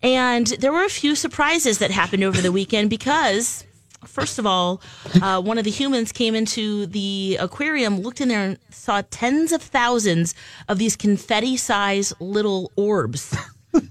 [0.02, 3.64] And there were a few surprises that happened over the weekend because
[4.06, 4.82] First of all,
[5.22, 9.50] uh, one of the humans came into the aquarium, looked in there, and saw tens
[9.50, 10.34] of thousands
[10.68, 13.34] of these confetti-sized little orbs,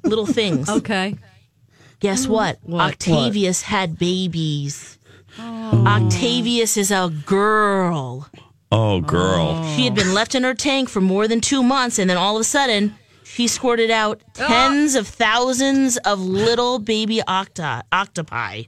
[0.04, 0.70] little things.
[0.70, 1.16] Okay.
[2.04, 2.32] Guess mm.
[2.32, 2.60] what?
[2.64, 2.92] What?
[2.92, 5.00] Octavius had babies.
[5.40, 5.86] Oh.
[5.88, 8.30] Octavius is a girl.
[8.74, 9.64] Oh, girl.
[9.76, 12.36] She had been left in her tank for more than two months, and then all
[12.36, 14.48] of a sudden, she squirted out ah.
[14.48, 18.64] tens of thousands of little baby octa- octopi.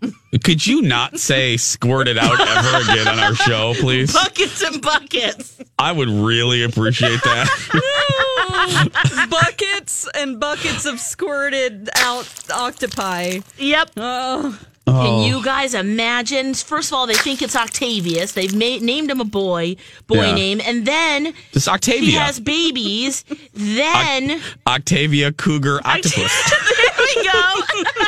[0.45, 4.13] Could you not say squirt it out ever again on our show, please?
[4.13, 5.59] Buckets and buckets.
[5.77, 8.11] I would really appreciate that.
[9.29, 13.39] buckets and buckets of squirted out octopi.
[13.57, 13.91] Yep.
[13.97, 14.59] Oh.
[14.87, 15.25] Can Oh.
[15.25, 16.53] you guys imagine?
[16.53, 18.33] First of all, they think it's Octavius.
[18.33, 20.35] They've made, named him a boy, boy Yeah.
[20.35, 22.01] name, and then This Octavia.
[22.01, 23.25] he has babies.
[23.55, 26.51] Then Octavia Cougar Octopus.
[26.77, 27.61] there we go.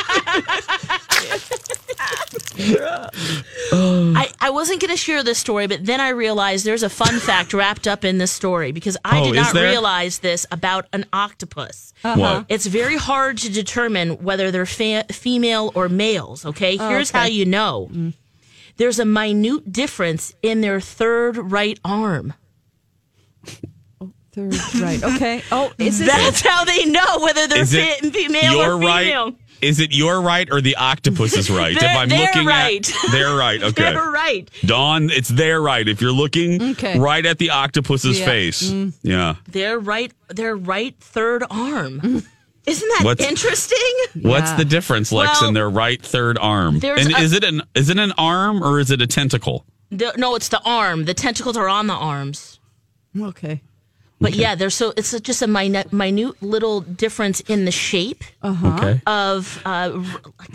[2.60, 7.18] I, I wasn't going to share this story, but then I realized there's a fun
[7.20, 9.68] fact wrapped up in this story because I Oh, did not there?
[9.70, 11.92] realize this about an octopus.
[12.04, 12.18] Uh-huh.
[12.20, 12.46] What?
[12.48, 16.76] It's very hard to determine whether they're fa- female or males, okay?
[16.78, 17.18] Oh, Here's okay.
[17.18, 17.90] how you know
[18.76, 22.34] there's a minute difference in their third right arm.
[24.32, 25.02] Third right.
[25.02, 25.42] Okay.
[25.50, 29.24] Oh, is this That's how they know whether they're Is fe- female your or female.
[29.26, 29.34] right?
[29.60, 31.78] Is it your right or the octopus is right?
[31.78, 32.88] They're- if I'm they're looking right.
[33.04, 33.62] at they're right.
[33.62, 33.82] Okay.
[33.92, 34.48] They're right.
[34.64, 35.86] Dawn, it's their right.
[35.88, 36.98] If you're looking Okay.
[36.98, 38.24] right at the octopus's Yeah.
[38.26, 38.70] face.
[38.70, 38.92] Mm.
[39.02, 39.34] Yeah.
[39.50, 42.00] Their right, their right third arm.
[42.66, 43.78] Isn't that What's- interesting?
[44.20, 46.76] What's the difference, Lex, Well, in their right third arm?
[46.76, 49.64] And a- is it an is it an arm or is it a tentacle?
[49.90, 51.04] The- no, it's the arm.
[51.06, 52.60] The tentacles are on the arms.
[53.18, 53.62] Okay.
[54.20, 58.66] But yeah, there's so it's just a minute, minute little difference in the shape Uh-huh.
[58.78, 59.00] Okay.
[59.06, 59.60] of.
[59.64, 60.02] Uh,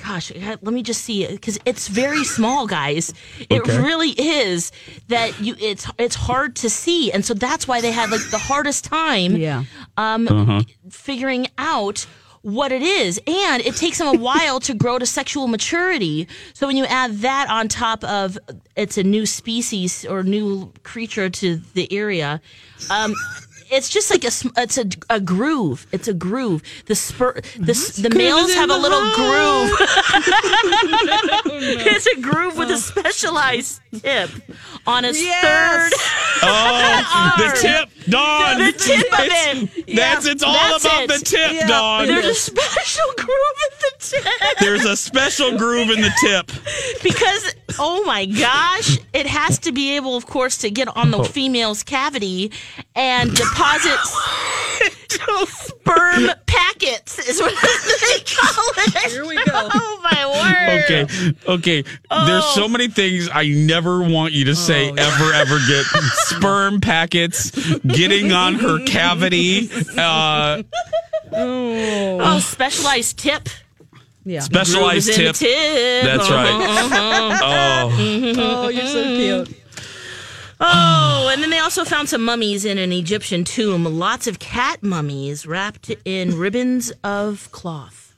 [0.05, 3.13] gosh, let me just see it because it's very small, guys.
[3.49, 3.77] It Okay.
[3.79, 4.71] really is
[5.07, 5.55] that you.
[5.59, 9.37] It's it's hard to see, and so that's why they had like the hardest time.
[9.37, 9.63] Yeah.
[9.97, 10.61] Um, Uh-huh.
[10.89, 12.05] figuring out
[12.41, 16.67] what it is and it takes them a while to grow to sexual maturity so
[16.67, 18.37] when you add that on top of
[18.75, 22.41] it's a new species or new creature to the area
[22.89, 23.15] um
[23.75, 24.31] it's just like a
[24.61, 27.73] it's a, a groove it's a groove the spur the,
[28.07, 29.71] the males have a little groove
[31.45, 34.29] it's a groove with a specialized tip
[34.87, 35.91] on his third
[36.45, 38.59] Oh, the tip, Dawn.
[38.59, 39.95] The tip of It's- it.
[39.95, 41.09] That's it's all That's about it.
[41.09, 41.67] the tip, Yeah.
[41.67, 42.05] Dawn.
[42.07, 44.57] There's a special groove in the tip.
[44.59, 46.51] There's a special groove in the tip.
[47.01, 51.19] because oh my gosh, it has to be able, of course, to get on the
[51.19, 51.23] Oh.
[51.23, 52.51] female's cavity
[52.93, 53.62] and deposit
[55.47, 57.19] sperm packets.
[57.27, 59.11] Is what they call it.
[59.11, 59.43] Here we go.
[59.73, 60.83] Oh my word.
[60.83, 61.05] Okay,
[61.47, 61.81] okay.
[61.81, 62.51] There's Oh.
[62.55, 65.85] so many things I never want you to say ever, ever get.
[66.13, 70.63] Sperm packets, getting on her cavity, uh,
[71.35, 73.49] Oh, specialized tip.
[74.25, 74.39] Yeah.
[74.39, 75.35] specialized Grooves in the tip.
[75.35, 76.03] tip.
[76.05, 76.49] That's right.
[76.49, 77.39] Uh-huh.
[77.43, 78.35] Oh.
[78.37, 79.03] Oh, you're so
[79.47, 79.62] cute.
[80.65, 83.83] Oh, and then they also found some mummies in an Egyptian tomb.
[83.83, 88.15] Lots of cat mummies wrapped in ribbons of cloth.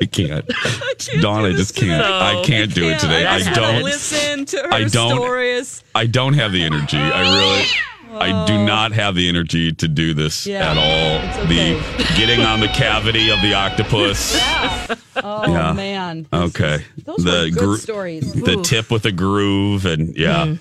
[0.00, 0.48] I can't.
[1.20, 2.02] Dawn, I just can't.
[2.02, 3.26] I can't do it today.
[3.26, 3.82] I how don't.
[3.82, 5.82] Listen to her I don't- stories.
[5.94, 6.96] I don't have the energy.
[6.96, 7.66] I really.
[8.12, 8.64] I do oh.
[8.66, 11.44] not have the energy to do this Yeah, at all.
[11.44, 11.74] okay.
[11.74, 14.34] The getting on the cavity of the octopus.
[15.22, 15.72] Oh Yeah.
[15.72, 16.26] man.
[16.32, 16.84] Okay.
[17.04, 18.32] Those the were good gro- stories.
[18.32, 18.62] The Ooh.
[18.62, 20.56] tip with a groove and yeah.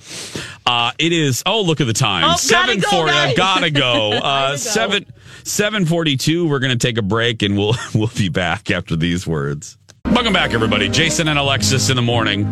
[0.66, 1.42] Uh, it is.
[1.46, 2.24] Oh, look at the time.
[2.24, 3.12] Oh, gotta Seven go, forty.
[3.12, 4.12] I've gotta go.
[4.24, 5.06] Uh, seven
[5.44, 6.48] seven forty two.
[6.48, 9.78] We're gonna take a break and we'll we'll be back after these words.
[10.06, 10.90] Welcome back, everybody.
[10.90, 12.46] Jason and Alexis in the morning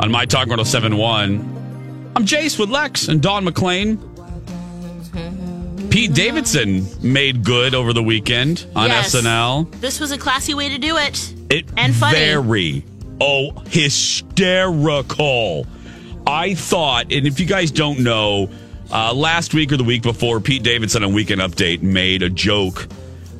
[0.00, 2.12] on My Talk 1071.
[2.16, 3.98] I'm Jace with Lex and Dawn McLean.
[5.90, 9.14] Pete Davidson made good over the weekend on Yes.
[9.14, 9.70] SNL.
[9.80, 11.32] This was a classy way to do it.
[11.54, 12.18] It And funny.
[12.18, 12.84] Very.
[13.20, 15.66] Oh, hysterical.
[16.26, 18.50] I thought, and if you guys don't know,
[18.90, 22.88] uh, last week or the week before, Pete Davidson on Weekend Update made a joke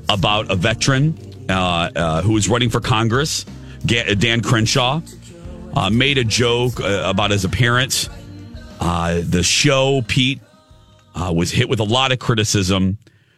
[0.08, 1.18] about a veteran
[1.48, 3.44] uh, uh, who was running for Congress,
[3.84, 5.00] Dan Crenshaw.
[5.76, 8.08] Uh, made a joke uh, about his appearance.
[8.78, 10.40] Uh, the show, Pete,
[11.16, 12.96] uh, was hit with a lot of criticism.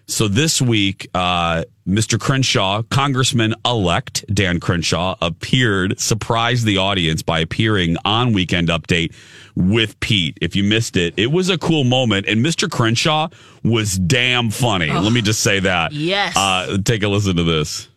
[0.09, 2.19] So this week, uh, Mr.
[2.19, 9.13] Crenshaw, Congressman elect Dan Crenshaw, appeared, surprised the audience by appearing on Weekend Update
[9.57, 10.39] with Pete.
[10.41, 12.27] If you missed it, it was a cool moment.
[12.29, 12.71] And Mr.
[12.71, 13.29] Crenshaw
[13.65, 14.93] was damn funny.
[14.93, 15.91] Let me just say that.
[15.91, 16.37] Yes.
[16.37, 17.89] Uh, take a listen to this.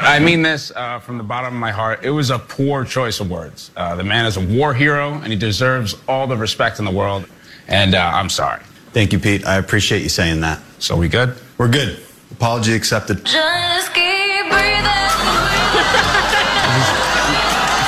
[0.00, 2.00] I mean this uh, from the bottom of my heart.
[2.02, 3.70] It was a poor choice of words.
[3.76, 6.90] Uh, the man is a war hero, and he deserves all the respect in the
[6.90, 7.26] world.
[7.68, 8.62] And uh, I'm sorry.
[8.94, 9.44] Thank you, Pete.
[9.44, 10.62] I appreciate you saying that.
[10.78, 11.34] So we good?
[11.58, 11.98] We're good.
[12.30, 13.26] Apology accepted.
[13.26, 14.86] Just keep breathing.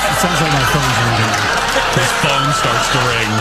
[0.03, 1.31] It sounds like my phone's ringing.
[1.95, 3.31] His phone starts to ring.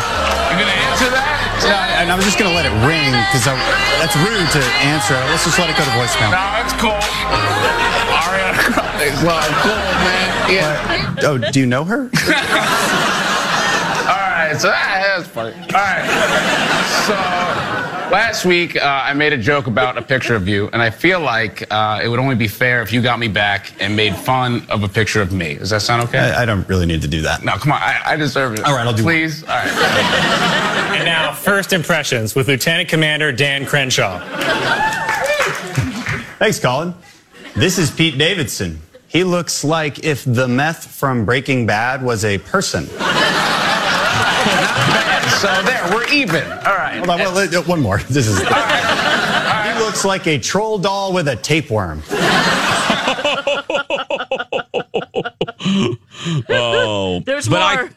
[0.55, 1.27] You gonna answer that?
[1.67, 5.15] Yeah, and I was just going to let it ring because that's rude to answer.
[5.33, 6.31] Let's just let it go to voicemail.
[6.31, 7.01] No, it's cool.
[8.13, 9.27] Ariana Grande.
[9.27, 9.75] Well, cool,
[10.07, 10.29] man.
[10.53, 11.15] Yeah.
[11.23, 12.11] Oh, do you know her?
[14.37, 15.55] All right, so that, that's funny.
[15.55, 16.05] All right.
[17.07, 17.15] So
[18.13, 21.21] last week, uh, I made a joke about a picture of you, and I feel
[21.21, 24.67] like uh, it would only be fair if you got me back and made fun
[24.69, 25.55] of a picture of me.
[25.55, 26.19] Does that sound okay?
[26.19, 27.45] I, I don't really need to do that.
[27.45, 27.81] no, come on.
[27.81, 28.65] I, I deserve it.
[28.65, 29.15] All right, I'll do one.
[29.15, 29.43] Please.
[29.45, 29.69] All right.
[30.97, 34.19] And now, first impressions with Lieutenant Commander Dan Crenshaw.
[36.39, 36.93] Thanks, Colin.
[37.55, 38.83] This is Pete Davidson.
[39.09, 42.87] He looks like if the meth from Breaking Bad was a person.
[45.41, 46.43] So there, we're even.
[46.45, 46.97] All right.
[46.97, 47.99] Hold on, well, uh, one more.
[48.09, 48.39] This is.
[48.39, 52.03] He looks like a troll doll with a tapeworm.
[56.49, 57.85] Oh, There's but more.
[57.87, 57.91] I,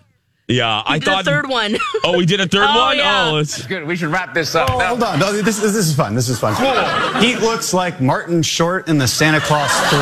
[0.47, 1.77] yeah, I did thought a third one.
[2.03, 2.97] Oh, we did a third Oh, one.
[2.97, 3.29] yeah.
[3.31, 3.85] Oh, it's good.
[3.85, 4.69] We should wrap this up.
[4.71, 5.19] Oh, hold on.
[5.19, 6.15] No, this, this is fun.
[6.15, 6.55] This is fun.
[6.55, 7.21] Cool.
[7.21, 9.99] He looks like Martin Short in the Santa Clause 3.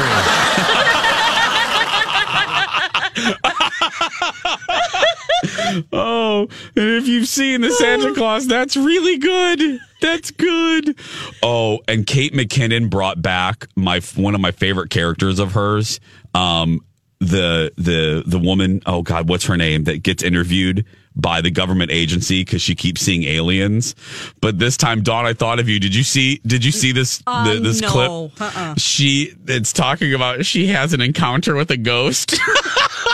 [5.91, 9.79] Oh, and if you've seen the Santa Clause, that's really good.
[10.01, 10.97] That's good.
[11.41, 15.99] Oh, and Kate McKinnon brought back my one of my favorite characters of hers.
[16.33, 16.81] Um,
[17.19, 18.81] the the the woman.
[18.85, 19.85] Oh God, what's her name?
[19.85, 20.85] That gets interviewed
[21.19, 23.95] by the government agency because she keeps seeing aliens.
[24.41, 25.79] But this time, Dawn, I thought of you.
[25.79, 26.39] Did you see?
[26.45, 27.89] Did you see this Uh, th- this no.
[27.89, 28.41] clip?
[28.41, 28.75] Uh-uh.
[28.77, 32.37] She it's talking about she has an encounter with a ghost.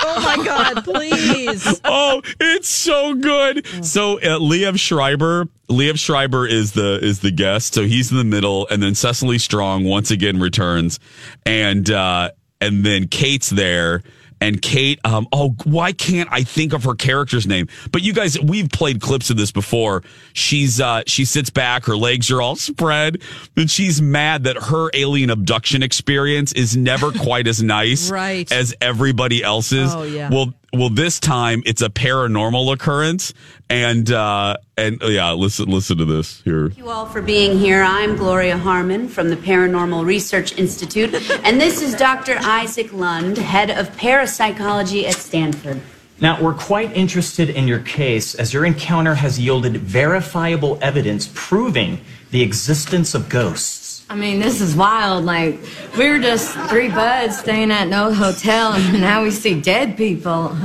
[0.05, 1.79] Oh my God, please.
[1.85, 3.65] oh, it's so good.
[3.85, 7.73] So uh, Liev Schreiber, Liev Schreiber is the is the guest.
[7.73, 10.99] So he's in the middle, and then Cecily Strong once again returns,
[11.45, 14.03] and uh, and then Kate's there.
[14.43, 17.67] And Kate, um, oh, why can't I think of her character's name?
[17.93, 20.03] But you guys, we've played clips of this before.
[20.33, 23.21] She's uh, she sits back, her legs are all spread,
[23.55, 28.51] and she's mad that her alien abduction experience is never quite as nice Right.
[28.51, 29.95] as everybody else's.
[29.95, 30.29] Oh, yeah.
[30.29, 33.33] Well, well, this time it's a paranormal occurrence,
[33.69, 36.69] and uh, and oh, yeah, listen, listen to this here.
[36.69, 37.83] Thank you all for being here.
[37.83, 41.13] I'm Gloria Harmon from the Paranormal Research Institute,
[41.43, 42.37] and this is Dr.
[42.41, 45.79] Isaac Lund, head of parapsychology at Stanford.
[46.19, 52.01] Now, we're quite interested in your case as your encounter has yielded verifiable evidence proving
[52.31, 53.82] the existence of ghosts.
[54.09, 55.25] I mean, this is wild.
[55.25, 55.59] Like,
[55.97, 60.55] we were just three buds staying at no hotel, and now we see dead people.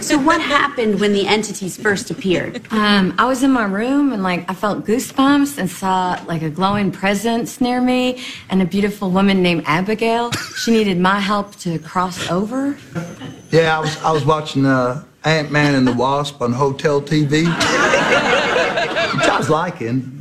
[0.00, 2.62] So, what happened when the entities first appeared?
[2.72, 6.50] Um, I was in my room, and like, I felt goosebumps and saw like a
[6.50, 10.32] glowing presence near me, and a beautiful woman named Abigail.
[10.56, 12.76] She needed my help to cross over.
[13.50, 17.44] Yeah, I was I was watching uh, Ant Man and the Wasp on Hotel TV,
[18.88, 20.20] which I was liking.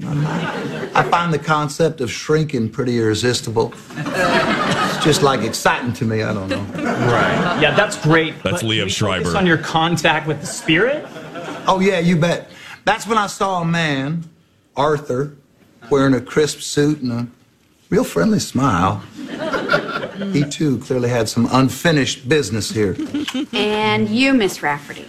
[0.93, 3.74] I find the concept of shrinking pretty irresistible.
[3.95, 6.24] It's just like exciting to me.
[6.24, 6.62] I don't know.
[6.74, 7.60] Right.
[7.62, 8.41] Yeah, that's great.
[8.43, 9.38] That's but Liev can we Schreiber.
[9.38, 11.05] On your contact with the spirit.
[11.68, 12.49] Oh yeah, you bet.
[12.86, 14.30] That's when I saw a man,
[14.76, 15.36] Arthur,
[15.89, 17.28] wearing a crisp suit and a
[17.89, 19.03] real friendly smile.
[20.34, 22.97] He too clearly had some unfinished business here.
[23.53, 25.05] And you, Miss Rafferty.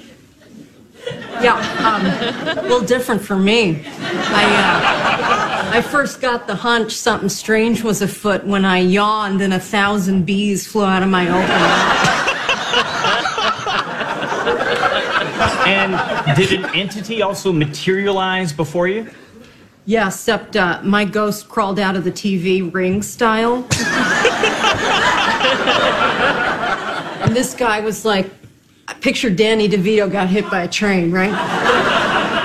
[1.43, 3.83] Yeah, um, a little different for me.
[3.87, 9.55] I, uh, I first got the hunch something strange was afoot when I yawned and
[9.55, 12.31] a thousand bees flew out of my open mouth.
[15.67, 19.09] And did an entity also materialize before you?
[19.87, 23.55] Yeah, except uh, my ghost crawled out of the TV ring style.
[27.23, 28.31] and this guy was like,
[28.91, 31.31] I pictured Danny DeVito got hit by a train, right?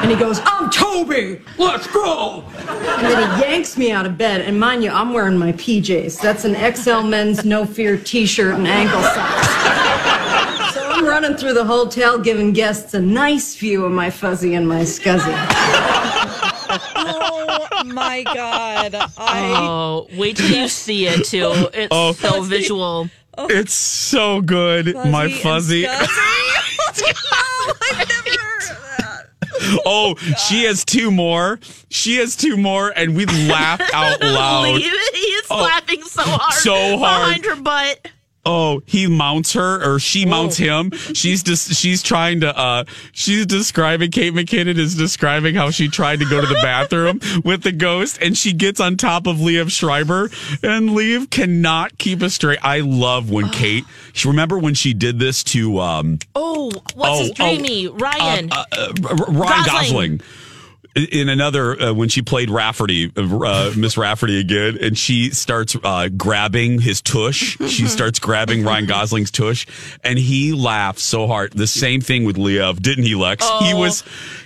[0.04, 2.44] And he goes, I'm Toby, let's go.
[2.68, 4.42] And then he yanks me out of bed.
[4.42, 6.22] And mind you, I'm wearing my PJs.
[6.22, 10.74] That's an XL men's no fear t shirt and ankle socks.
[10.76, 14.68] So I'm running through the hotel giving guests a nice view of my fuzzy and
[14.68, 15.34] my scuzzy.
[16.96, 18.94] Oh my god!
[19.18, 21.70] I Oh, wait till you see it too.
[21.74, 22.12] It's Oh.
[22.14, 23.10] so visual.
[23.38, 23.48] Oh.
[23.50, 25.86] It's so good, my fuzzy.
[29.68, 31.60] Oh, oh, oh, she has two more.
[31.90, 34.66] She has two more, and we laugh out loud.
[34.80, 36.54] He is Oh, laughing so hard.
[36.54, 37.42] so hard.
[37.42, 38.12] Behind her butt.
[38.48, 40.92] Oh, he mounts her or she mounts him.
[40.92, 46.20] She's just she's trying to uh she's describing Kate McKinnon is describing how she tried
[46.20, 49.72] to go to the bathroom with the ghost and she gets on top of Liev
[49.72, 50.26] Schreiber
[50.62, 52.60] and Liev cannot keep a straight.
[52.62, 53.84] I love when Kate
[54.14, 57.98] she remember when she did this to um Oh, what's Oh, his oh.
[57.98, 58.52] Ryan.
[58.52, 59.66] uh, uh, R- Ryan Gosling.
[59.66, 60.22] Gosling.
[60.96, 66.08] In another, uh, when she played Rafferty, uh, Miss Rafferty again, and she starts uh,
[66.08, 67.58] grabbing his tush.
[67.68, 69.66] She starts grabbing Ryan Gosling's tush,
[70.06, 71.52] and he laughs so hard.
[71.52, 73.44] The same thing with Liev, didn't he, Lex?
[73.60, 73.78] He Oh.
[73.80, 74.04] was,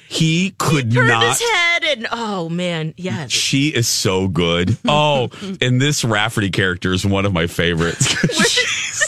[0.08, 1.24] he could Turned not.
[1.38, 3.30] his head and oh man, yes.
[3.32, 4.76] She is so good.
[4.88, 5.30] Oh,
[5.62, 8.08] and this Rafferty character is one of my favorites.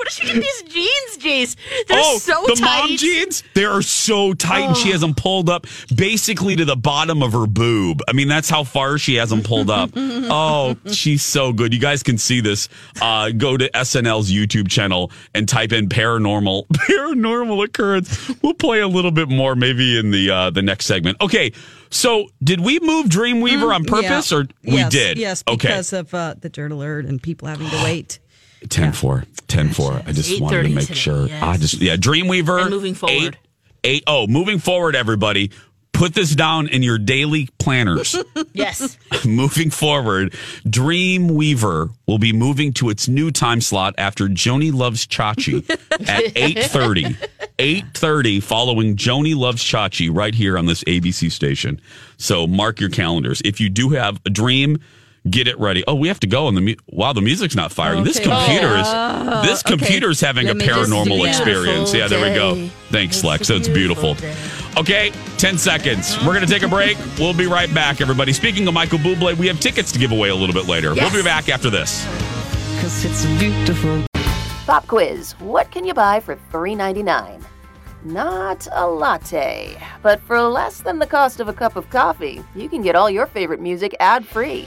[0.00, 1.56] Where does she get these jeans, Jace?
[1.86, 2.88] They're oh, so the tight.
[2.88, 6.74] mom jeans, they are so tight, and she has them pulled up basically to the
[6.76, 8.00] bottom of her boob.
[8.08, 9.90] I mean, that's how far she has them pulled up.
[9.96, 11.74] oh, she's so good.
[11.74, 12.70] You guys can see this.
[13.02, 18.30] Uh, go to SNL's YouTube channel and type in paranormal paranormal occurrence.
[18.42, 21.18] We'll play a little bit more maybe in the uh, the next segment.
[21.20, 21.52] Okay.
[21.92, 24.38] So, did we move Dreamweaver on purpose, Yeah.
[24.38, 25.18] or we Yes, did?
[25.18, 25.68] Yes, Okay.
[25.68, 28.20] because of uh, the dirt alert and people having to wait.
[28.68, 29.24] 10 4.
[29.50, 30.02] 10 4.
[30.06, 31.26] I just wanted to make today, sure.
[31.26, 31.42] yes.
[31.42, 32.62] I just, yeah, Dreamweaver.
[32.62, 33.14] And moving forward.
[33.14, 33.36] Eight,
[33.84, 35.50] eight, oh, moving forward, everybody.
[35.92, 38.16] Put this down in your daily planners.
[38.52, 38.98] Yes.
[39.24, 40.32] moving forward,
[40.66, 45.68] Dreamweaver will be moving to its new time slot after Joanie Loves Chachi
[46.08, 47.16] at 8.30.
[47.58, 51.80] 8.30 following Joanie Loves Chachi right here on this ABC station.
[52.16, 53.40] So mark your calendars.
[53.44, 54.80] If you do have a dream,
[55.28, 55.84] get it ready.
[55.86, 56.48] Oh, we have to go.
[56.48, 58.04] And the mu- wow, the music's not firing.
[58.04, 58.28] This Okay.
[58.30, 59.76] computer is Oh, this okay.
[59.76, 61.28] computer's having Let a me just- paranormal yeah.
[61.28, 61.92] experience.
[61.94, 62.54] Yeah, there we go.
[62.54, 62.70] Day.
[62.90, 63.48] Thanks, Lex.
[63.48, 64.16] That's beautiful.
[64.76, 66.16] Okay, 10 seconds.
[66.18, 66.96] We're going to take a break.
[67.18, 68.32] We'll be right back, everybody.
[68.32, 70.94] Speaking of Michael Bublé, we have tickets to give away a little bit later.
[70.94, 71.12] Yes.
[71.12, 72.06] We'll be back after this.
[72.80, 74.02] Cause it's beautiful.
[74.66, 75.32] Pop quiz.
[75.40, 77.42] What can you buy for $3.99?
[78.04, 82.68] Not a latte, but for less than the cost of a cup of coffee, you
[82.68, 84.66] can get all your favorite music ad free.